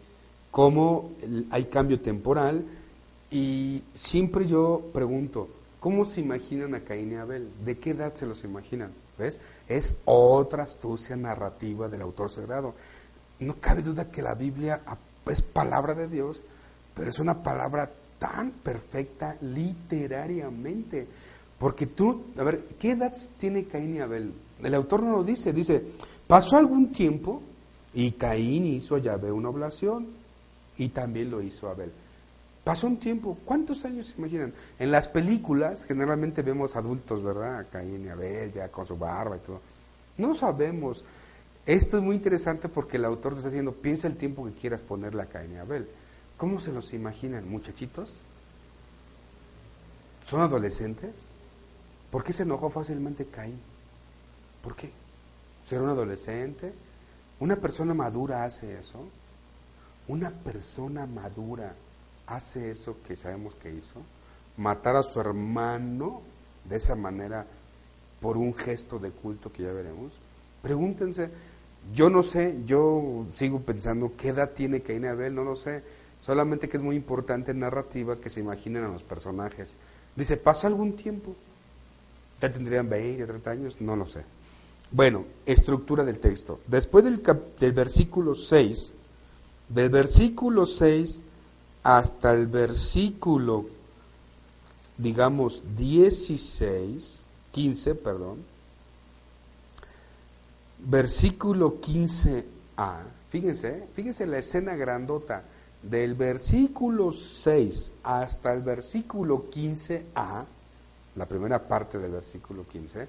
cómo 0.49 1.11
hay 1.51 1.65
cambio 1.65 1.99
temporal 1.99 2.65
y 3.29 3.83
siempre 3.93 4.47
yo 4.47 4.89
pregunto, 4.93 5.49
¿cómo 5.79 6.05
se 6.05 6.21
imaginan 6.21 6.73
a 6.73 6.79
Caín 6.79 7.11
y 7.11 7.15
Abel? 7.15 7.49
¿De 7.63 7.77
qué 7.77 7.91
edad 7.91 8.15
se 8.15 8.25
los 8.25 8.43
imaginan? 8.43 8.91
¿Ves? 9.17 9.39
Es 9.67 9.97
otra 10.05 10.63
astucia 10.63 11.15
narrativa 11.15 11.87
del 11.87 12.01
autor 12.01 12.31
sagrado. 12.31 12.73
No 13.39 13.55
cabe 13.59 13.81
duda 13.81 14.11
que 14.11 14.21
la 14.21 14.33
Biblia 14.33 14.81
es 15.27 15.41
palabra 15.41 15.93
de 15.93 16.07
Dios, 16.07 16.43
pero 16.93 17.09
es 17.09 17.19
una 17.19 17.41
palabra 17.41 17.91
tan 18.19 18.51
perfecta 18.51 19.37
literariamente. 19.41 21.07
Porque 21.57 21.87
tú, 21.87 22.25
a 22.37 22.43
ver, 22.43 22.63
¿qué 22.79 22.91
edad 22.91 23.13
tiene 23.37 23.65
Caín 23.65 23.95
y 23.95 23.99
Abel? 23.99 24.33
El 24.61 24.73
autor 24.73 25.03
no 25.03 25.11
lo 25.11 25.23
dice, 25.23 25.53
dice, 25.53 25.81
pasó 26.27 26.57
algún 26.57 26.91
tiempo 26.91 27.41
y 27.93 28.11
Caín 28.11 28.65
hizo 28.65 28.95
a 28.95 28.99
Yahvé 28.99 29.31
una 29.31 29.49
oblación 29.49 30.07
y 30.77 30.89
también 30.89 31.31
lo 31.31 31.41
hizo 31.41 31.69
Abel. 31.69 31.91
Pasó 32.65 32.87
un 32.87 32.97
tiempo, 32.97 33.37
¿cuántos 33.45 33.85
años 33.85 34.07
se 34.07 34.17
imaginan? 34.17 34.51
En 34.79 34.89
las 34.89 35.07
películas 35.07 35.85
generalmente 35.85 36.41
vemos 36.41 36.75
adultos, 36.75 37.21
¿verdad? 37.21 37.67
Caín 37.71 38.03
y 38.03 38.09
Abel 38.09 38.51
ya 38.51 38.69
con 38.69 38.87
su 38.87 38.97
barba 38.97 39.37
y 39.37 39.39
todo. 39.41 39.61
No 40.17 40.33
sabemos. 40.33 41.05
Esto 41.67 41.97
es 41.97 42.03
muy 42.03 42.15
interesante 42.15 42.67
porque 42.67 42.97
el 42.97 43.05
autor 43.05 43.33
está 43.33 43.49
diciendo, 43.49 43.71
piensa 43.71 44.07
el 44.07 44.17
tiempo 44.17 44.43
que 44.45 44.53
quieras 44.53 44.81
ponerle 44.81 45.21
a 45.21 45.27
Caín 45.27 45.53
y 45.53 45.57
Abel. 45.57 45.87
¿Cómo 46.37 46.59
se 46.59 46.71
los 46.71 46.91
imaginan, 46.95 47.47
muchachitos? 47.47 48.21
¿Son 50.23 50.41
adolescentes? 50.41 51.13
¿Por 52.09 52.23
qué 52.23 52.33
se 52.33 52.43
enojó 52.43 52.71
fácilmente 52.71 53.27
Caín? 53.27 53.59
¿Por 54.63 54.75
qué? 54.75 54.89
¿Ser 55.63 55.83
un 55.83 55.89
adolescente? 55.89 56.73
¿Una 57.39 57.57
persona 57.57 57.93
madura 57.93 58.43
hace 58.43 58.79
eso? 58.79 59.05
¿Una 60.07 60.31
persona 60.31 61.05
madura 61.05 61.75
hace 62.27 62.71
eso 62.71 62.97
que 63.07 63.15
sabemos 63.15 63.55
que 63.55 63.71
hizo? 63.73 64.01
Matar 64.57 64.95
a 64.95 65.03
su 65.03 65.19
hermano 65.19 66.21
de 66.67 66.77
esa 66.77 66.95
manera 66.95 67.45
por 68.19 68.37
un 68.37 68.53
gesto 68.55 68.99
de 68.99 69.11
culto 69.11 69.51
que 69.51 69.63
ya 69.63 69.71
veremos. 69.71 70.13
Pregúntense, 70.61 71.29
yo 71.93 72.09
no 72.09 72.23
sé, 72.23 72.57
yo 72.65 73.25
sigo 73.33 73.59
pensando 73.61 74.13
qué 74.17 74.29
edad 74.29 74.51
tiene 74.51 74.81
Caín 74.81 75.03
y 75.03 75.07
Abel, 75.07 75.35
no 75.35 75.43
lo 75.43 75.55
sé. 75.55 75.83
Solamente 76.21 76.67
que 76.69 76.77
es 76.77 76.83
muy 76.83 76.95
importante 76.95 77.51
en 77.51 77.59
narrativa 77.59 78.15
que 78.19 78.29
se 78.31 78.39
imaginen 78.39 78.83
a 78.83 78.87
los 78.87 79.03
personajes. 79.03 79.75
Dice, 80.15 80.37
¿pasó 80.37 80.65
algún 80.67 80.95
tiempo? 80.95 81.35
¿Ya 82.41 82.51
tendrían 82.51 82.89
20, 82.89 83.25
30 83.27 83.51
años? 83.51 83.81
No 83.81 83.95
lo 83.95 84.07
sé. 84.07 84.23
Bueno, 84.91 85.25
estructura 85.45 86.03
del 86.03 86.19
texto. 86.19 86.61
Después 86.67 87.03
del, 87.03 87.21
cap- 87.21 87.59
del 87.59 87.73
versículo 87.73 88.33
6, 88.33 88.93
del 89.69 89.89
versículo 89.89 90.65
6 90.65 91.21
hasta 91.85 92.33
el 92.33 92.47
versículo, 92.47 93.67
digamos, 94.97 95.61
16, 95.77 97.21
15, 97.51 97.93
perdón, 97.93 98.43
versículo 100.79 101.79
15a, 101.79 103.03
fíjense, 103.29 103.87
fíjense 103.93 104.25
la 104.25 104.39
escena 104.39 104.75
grandota, 104.75 105.43
del 105.83 106.15
versículo 106.15 107.11
6 107.11 107.91
hasta 108.01 108.51
el 108.51 108.63
versículo 108.63 109.51
15a, 109.51 110.45
la 111.15 111.25
primera 111.27 111.67
parte 111.67 111.99
del 111.99 112.13
versículo 112.13 112.67
15, 112.67 113.07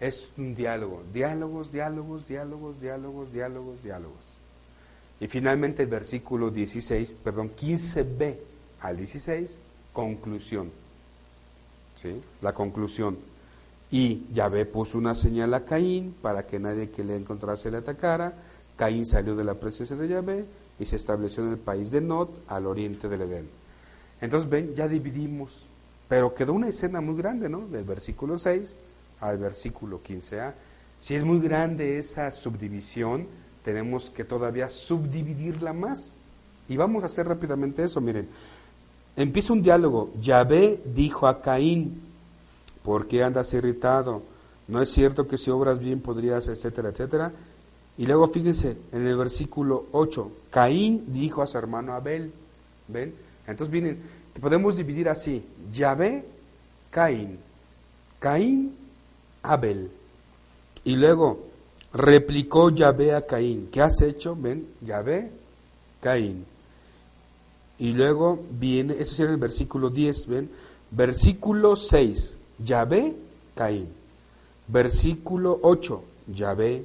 es 0.00 0.30
un 0.36 0.56
diálogo, 0.56 1.04
diálogos, 1.12 1.70
diálogos, 1.70 2.26
diálogos, 2.26 2.80
diálogos, 2.80 3.32
diálogos, 3.32 3.82
diálogos. 3.84 4.39
Y 5.20 5.28
finalmente 5.28 5.82
el 5.82 5.88
versículo 5.88 6.50
16, 6.50 7.14
perdón, 7.22 7.52
15b 7.54 8.36
al 8.80 8.96
16, 8.96 9.58
conclusión. 9.92 10.70
¿Sí? 11.94 12.22
La 12.40 12.54
conclusión. 12.54 13.18
Y 13.90 14.26
Yahvé 14.32 14.64
puso 14.64 14.96
una 14.96 15.14
señal 15.14 15.52
a 15.52 15.64
Caín 15.64 16.14
para 16.22 16.46
que 16.46 16.58
nadie 16.58 16.90
que 16.90 17.04
le 17.04 17.16
encontrase 17.16 17.70
le 17.70 17.78
atacara. 17.78 18.32
Caín 18.76 19.04
salió 19.04 19.36
de 19.36 19.44
la 19.44 19.54
presencia 19.54 19.96
de 19.96 20.08
Yahvé 20.08 20.44
y 20.78 20.86
se 20.86 20.96
estableció 20.96 21.44
en 21.44 21.50
el 21.52 21.58
país 21.58 21.90
de 21.90 22.00
Nod, 22.00 22.28
al 22.48 22.66
oriente 22.66 23.08
del 23.08 23.22
Edén. 23.22 23.48
Entonces, 24.22 24.48
ven, 24.48 24.74
ya 24.74 24.88
dividimos, 24.88 25.66
pero 26.08 26.34
quedó 26.34 26.54
una 26.54 26.68
escena 26.68 27.00
muy 27.02 27.16
grande, 27.16 27.48
¿no? 27.50 27.66
Del 27.66 27.84
versículo 27.84 28.38
6 28.38 28.74
al 29.20 29.38
versículo 29.38 30.00
15a. 30.02 30.54
Si 30.98 31.14
es 31.14 31.24
muy 31.24 31.40
grande 31.40 31.98
esa 31.98 32.30
subdivisión, 32.30 33.26
tenemos 33.64 34.10
que 34.10 34.24
todavía 34.24 34.68
subdividirla 34.68 35.72
más. 35.72 36.20
Y 36.68 36.76
vamos 36.76 37.02
a 37.02 37.06
hacer 37.06 37.26
rápidamente 37.26 37.82
eso, 37.82 38.00
miren. 38.00 38.28
Empieza 39.16 39.52
un 39.52 39.62
diálogo. 39.62 40.10
Yahvé 40.20 40.80
dijo 40.94 41.26
a 41.26 41.42
Caín, 41.42 42.00
¿por 42.82 43.06
qué 43.06 43.22
andas 43.22 43.52
irritado? 43.52 44.22
No 44.68 44.80
es 44.80 44.90
cierto 44.90 45.26
que 45.26 45.36
si 45.36 45.50
obras 45.50 45.78
bien 45.78 46.00
podrías, 46.00 46.46
etcétera, 46.48 46.90
etcétera. 46.90 47.32
Y 47.98 48.06
luego 48.06 48.28
fíjense, 48.28 48.76
en 48.92 49.06
el 49.06 49.16
versículo 49.16 49.86
8, 49.92 50.30
Caín 50.50 51.04
dijo 51.08 51.42
a 51.42 51.46
su 51.46 51.58
hermano 51.58 51.92
Abel, 51.92 52.32
¿ven? 52.88 53.14
Entonces 53.46 53.70
vienen, 53.70 54.00
podemos 54.40 54.76
dividir 54.76 55.08
así, 55.08 55.44
Yahvé, 55.72 56.24
Caín, 56.90 57.40
Caín, 58.20 58.76
Abel. 59.42 59.90
Y 60.84 60.96
luego 60.96 61.49
replicó 61.92 62.70
Yahvé 62.70 63.14
a 63.14 63.26
Caín, 63.26 63.68
¿qué 63.72 63.80
has 63.80 64.00
hecho? 64.00 64.36
¿Ven? 64.36 64.66
Yahvé, 64.80 65.30
Caín. 66.00 66.46
Y 67.78 67.92
luego 67.92 68.44
viene, 68.50 68.94
eso 68.98 69.14
sería 69.14 69.32
el 69.32 69.38
versículo 69.38 69.90
10, 69.90 70.26
¿ven? 70.26 70.50
Versículo 70.90 71.76
6, 71.76 72.36
Yahvé, 72.58 73.16
Caín. 73.54 73.88
Versículo 74.68 75.58
8, 75.62 76.04
Yahvé, 76.28 76.84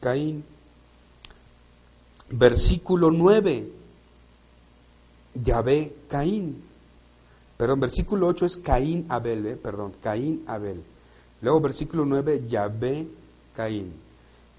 Caín. 0.00 0.44
Versículo 2.28 3.10
9, 3.10 3.68
Yahvé, 5.34 5.94
Caín. 6.08 6.62
Perdón, 7.56 7.80
versículo 7.80 8.26
8 8.26 8.46
es 8.46 8.56
Caín, 8.56 9.06
Abel, 9.08 9.46
¿eh? 9.46 9.56
perdón, 9.56 9.92
Caín, 10.02 10.42
Abel. 10.48 10.82
Luego 11.40 11.60
versículo 11.60 12.04
9, 12.04 12.44
Yahvé, 12.48 13.06
Caín. 13.54 13.92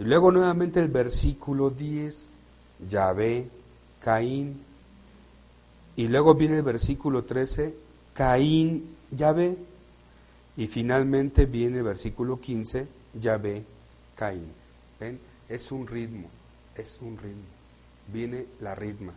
Y 0.03 0.05
luego 0.05 0.33
nuevamente 0.33 0.81
el 0.81 0.89
versículo 0.89 1.69
10, 1.69 2.35
Yahvé, 2.89 3.47
Caín. 4.01 4.61
Y 5.95 6.09
luego 6.09 6.35
viene 6.35 6.57
el 6.57 6.61
versículo 6.61 7.23
13, 7.23 7.73
Caín, 8.13 8.97
Yahvé. 9.11 9.55
Y 10.57 10.67
finalmente 10.67 11.45
viene 11.45 11.77
el 11.77 11.83
versículo 11.85 12.41
15, 12.41 12.85
Yahvé, 13.17 13.63
Caín. 14.17 14.51
¿Ven? 14.99 15.21
Es 15.47 15.71
un 15.71 15.87
ritmo, 15.87 16.27
es 16.75 16.97
un 16.99 17.17
ritmo. 17.17 17.45
Viene 18.11 18.47
la 18.59 18.75
ritma, 18.75 19.13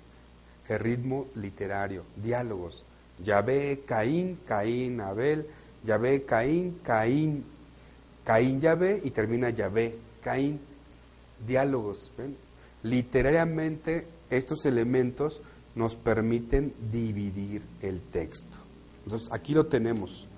el 0.68 0.78
ritmo 0.78 1.26
literario, 1.34 2.04
diálogos. 2.14 2.84
Yahvé, 3.24 3.82
Caín, 3.84 4.38
Caín, 4.46 5.00
Abel, 5.00 5.48
Yahvé, 5.82 6.22
Caín, 6.22 6.78
Caín, 6.84 7.44
Caín, 8.22 8.60
Yahvé 8.60 9.00
y 9.02 9.10
termina 9.10 9.50
Yahvé, 9.50 9.98
Caín. 10.22 10.60
Diálogos. 11.44 12.12
Literariamente 12.82 14.06
estos 14.30 14.64
elementos 14.66 15.42
nos 15.74 15.96
permiten 15.96 16.72
dividir 16.90 17.62
el 17.82 18.00
texto. 18.00 18.58
Entonces 19.04 19.28
aquí 19.32 19.54
lo 19.54 19.66
tenemos. 19.66 20.28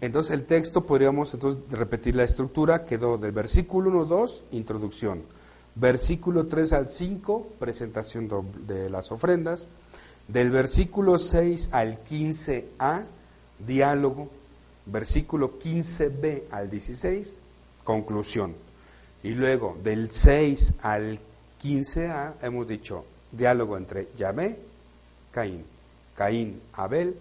Entonces 0.00 0.32
el 0.32 0.44
texto 0.44 0.84
podríamos 0.84 1.32
entonces 1.32 1.60
repetir 1.70 2.14
la 2.14 2.24
estructura, 2.24 2.84
quedó 2.84 3.16
del 3.18 3.32
versículo 3.32 3.90
1 3.90 4.04
2, 4.04 4.44
introducción. 4.52 5.22
Versículo 5.74 6.46
3 6.46 6.72
al 6.72 6.90
5, 6.90 7.48
presentación 7.58 8.28
de 8.66 8.90
las 8.90 9.10
ofrendas. 9.12 9.68
Del 10.28 10.50
versículo 10.50 11.18
6 11.18 11.70
al 11.72 12.02
15a, 12.04 13.04
diálogo. 13.66 14.28
Versículo 14.86 15.58
15b 15.58 16.44
al 16.50 16.70
16, 16.70 17.40
conclusión. 17.82 18.65
Y 19.22 19.30
luego 19.30 19.76
del 19.82 20.10
6 20.10 20.74
al 20.82 21.18
15a 21.62 22.34
hemos 22.42 22.66
dicho 22.68 23.04
diálogo 23.32 23.76
entre 23.76 24.08
Yahvé, 24.16 24.58
Caín, 25.32 25.64
Caín, 26.14 26.60
Abel, 26.74 27.16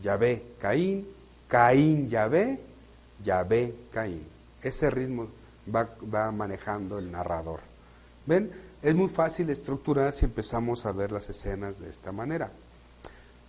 Yahvé, 0.00 0.42
Caín, 0.58 1.06
Caín, 1.48 2.08
Yahvé, 2.08 2.60
Yahvé, 3.22 3.74
Caín. 3.92 4.26
Ese 4.62 4.90
ritmo 4.90 5.28
va, 5.72 5.94
va 6.12 6.32
manejando 6.32 6.98
el 6.98 7.10
narrador. 7.10 7.60
¿Ven? 8.26 8.50
Es 8.82 8.94
muy 8.94 9.08
fácil 9.08 9.50
estructurar 9.50 10.12
si 10.12 10.24
empezamos 10.24 10.86
a 10.86 10.92
ver 10.92 11.12
las 11.12 11.28
escenas 11.28 11.78
de 11.78 11.88
esta 11.88 12.10
manera. 12.10 12.50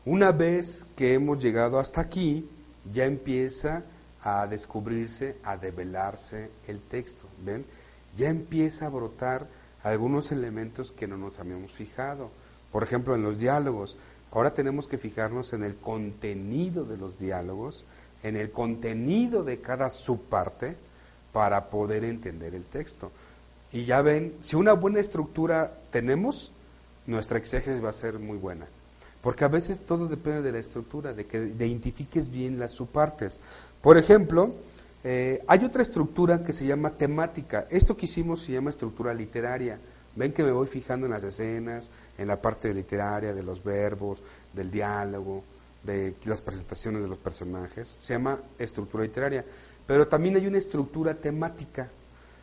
Una 0.06 0.32
vez 0.32 0.86
que 0.95 1.13
hemos 1.13 1.41
llegado 1.41 1.79
hasta 1.79 2.01
aquí, 2.01 2.47
ya 2.91 3.06
empieza 3.06 3.84
a 4.21 4.45
descubrirse, 4.47 5.38
a 5.43 5.58
develarse 5.58 6.51
el 6.67 6.82
texto. 6.82 7.25
¿Ven? 7.43 7.65
Ya 8.15 8.30
empieza 8.30 8.86
a 8.86 8.89
brotar 8.89 9.47
algunos 9.84 10.32
elementos 10.32 10.91
que 10.91 11.08
no 11.08 11.17
nos 11.17 11.39
habíamos 11.39 11.73
fijado. 11.73 12.32
Por 12.71 12.84
ejemplo, 12.84 13.15
en 13.15 13.23
los 13.23 13.39
diálogos. 13.39 13.97
Ahora 14.32 14.54
tenemos 14.54 14.88
que 14.88 14.97
fijarnos 14.97 15.54
en 15.54 15.63
el 15.63 15.76
contenido 15.76 16.86
de 16.86 16.97
los 16.97 17.19
diálogos, 17.19 17.86
en 18.23 18.36
el 18.36 18.52
contenido 18.52 19.43
de 19.43 19.60
cada 19.60 19.89
subparte 19.89 20.76
para 21.32 21.69
poder 21.69 22.04
entender 22.04 22.56
el 22.56 22.63
texto. 22.65 23.12
Y 23.71 23.86
ya 23.86 24.02
ven, 24.02 24.36
si 24.41 24.56
una 24.56 24.73
buena 24.73 24.99
estructura 24.99 25.80
tenemos, 25.91 26.54
nuestra 27.06 27.38
exégesis 27.38 27.84
va 27.84 27.89
a 27.89 27.93
ser 27.93 28.19
muy 28.19 28.38
buena. 28.38 28.67
Porque 29.21 29.45
a 29.45 29.49
veces 29.49 29.80
todo 29.80 30.08
depende 30.08 30.41
de 30.41 30.52
la 30.52 30.60
estructura, 30.60 31.13
de 31.13 31.26
que 31.26 31.38
identifiques 31.38 32.30
bien 32.30 32.60
las 32.60 32.71
subpartes. 32.71 33.39
Por 33.82 33.97
ejemplo, 33.97 34.54
eh, 35.04 35.44
hay 35.48 35.66
otra 35.66 35.82
estructura 35.82 36.44
que 36.44 36.54
se 36.54 36.66
llama 36.66 36.92
temática. 36.92 37.68
Esto 37.70 37.98
que 37.98 38.06
hicimos 38.06 38.42
se 38.42 38.54
llama 38.54 38.70
estructura 38.70 39.13
literaria. 39.13 39.80
Ven 40.16 40.32
que 40.32 40.44
me 40.44 40.52
voy 40.52 40.68
fijando 40.68 41.08
en 41.08 41.12
las 41.12 41.24
escenas, 41.24 41.89
en 42.18 42.28
la 42.28 42.42
parte 42.42 42.74
literaria, 42.74 43.34
de 43.34 43.44
los 43.44 43.63
verbos, 43.63 44.22
del 44.54 44.70
diálogo, 44.70 45.44
de 45.84 46.16
las 46.26 46.42
presentaciones 46.42 47.02
de 47.02 47.10
los 47.10 47.18
personajes. 47.18 47.98
Se 48.00 48.13
llama 48.13 48.39
estructura 48.58 49.04
literaria. 49.04 49.44
Pero 49.86 50.08
también 50.08 50.36
hay 50.36 50.48
una 50.48 50.58
estructura 50.58 51.16
temática. 51.16 51.89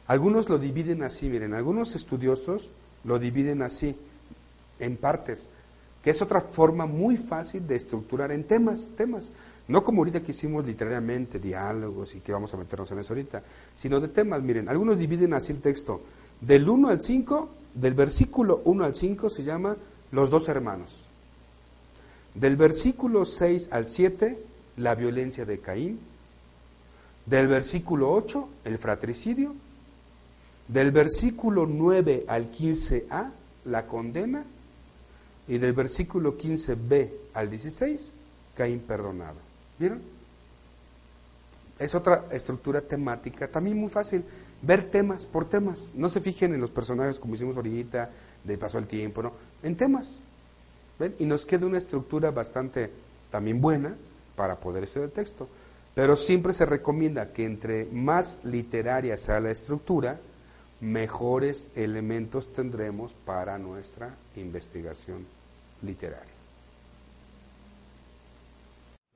Algunos 0.07 0.49
lo 0.49 0.59
dividen 0.59 1.03
así, 1.03 1.29
miren, 1.29 1.55
algunos 1.55 1.95
estudiosos 1.95 2.71
lo 3.05 3.19
dividen 3.19 3.63
así, 3.63 3.97
en 4.79 4.97
partes, 4.97 5.49
que 6.03 6.11
es 6.11 6.21
otra 6.23 6.41
forma 6.41 6.87
muy 6.87 7.17
fácil 7.17 7.67
de 7.67 7.77
estructurar 7.77 8.33
en 8.33 8.45
temas, 8.45 8.91
temas. 8.97 9.33
No 9.71 9.85
como 9.85 10.01
ahorita 10.01 10.21
que 10.21 10.33
hicimos 10.33 10.67
literariamente 10.67 11.39
diálogos 11.39 12.17
y 12.17 12.21
que 12.21 12.33
vamos 12.33 12.53
a 12.53 12.57
meternos 12.57 12.91
en 12.91 12.99
eso 12.99 13.13
ahorita, 13.13 13.45
sino 13.77 14.01
de 14.01 14.09
temas. 14.09 14.43
Miren, 14.43 14.69
algunos 14.69 14.99
dividen 14.99 15.33
así 15.33 15.53
el 15.53 15.61
texto. 15.61 16.01
Del 16.41 16.69
1 16.69 16.89
al 16.89 17.01
5, 17.01 17.49
del 17.75 17.95
versículo 17.95 18.63
1 18.65 18.85
al 18.85 18.97
5 18.97 19.31
se 19.31 19.45
llama 19.45 19.77
los 20.11 20.29
dos 20.29 20.49
hermanos. 20.49 21.07
Del 22.35 22.57
versículo 22.57 23.25
6 23.25 23.69
al 23.71 23.89
7, 23.89 24.43
la 24.79 24.97
violencia 24.97 25.45
de 25.47 25.61
Caín. 25.61 26.01
Del 27.27 27.47
versículo 27.47 28.11
8, 28.11 28.49
el 28.65 28.77
fratricidio. 28.77 29.55
Del 30.67 30.91
versículo 30.91 31.67
9 31.67 32.25
al 32.27 32.51
15a, 32.51 33.31
la 33.67 33.87
condena. 33.87 34.45
Y 35.47 35.59
del 35.59 35.75
versículo 35.75 36.37
15b 36.37 37.13
al 37.35 37.51
16, 37.51 38.15
Caín 38.57 38.81
perdonado. 38.81 39.50
¿Vieron? 39.81 40.03
Es 41.79 41.95
otra 41.95 42.27
estructura 42.31 42.83
temática, 42.83 43.49
también 43.49 43.79
muy 43.79 43.89
fácil. 43.89 44.23
Ver 44.61 44.91
temas 44.91 45.25
por 45.25 45.49
temas. 45.49 45.95
No 45.97 46.11
se 46.11 46.21
fijen 46.21 46.53
en 46.53 46.61
los 46.61 46.71
personajes 46.71 47.19
como 47.19 47.35
hicimos 47.35 47.57
ahorita, 47.57 48.11
de 48.45 48.59
paso 48.59 48.77
el 48.77 48.87
tiempo, 48.87 49.23
¿no? 49.23 49.33
En 49.63 49.75
temas. 49.77 50.21
¿Ven? 50.99 51.15
Y 51.19 51.25
nos 51.25 51.47
queda 51.47 51.65
una 51.65 51.79
estructura 51.79 52.31
bastante 52.31 52.91
también 53.31 53.63
buena 53.63 53.97
para 54.37 54.61
poder 54.61 54.85
estudiar 54.85 55.09
el 55.09 55.15
texto. 55.15 55.49
Pero 55.95 56.15
siempre 56.15 56.53
se 56.53 56.67
recomienda 56.67 57.33
que 57.33 57.47
entre 57.47 57.87
más 57.87 58.45
literaria 58.45 59.17
sea 59.17 59.41
la 59.41 59.51
estructura, 59.51 60.21
mejores 60.83 61.71
elementos 61.75 62.53
tendremos 62.53 63.15
para 63.25 63.59
nuestra 63.59 64.15
investigación 64.37 65.25
literaria. 65.81 66.40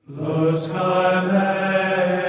The 0.07 0.63
sky 0.65 2.24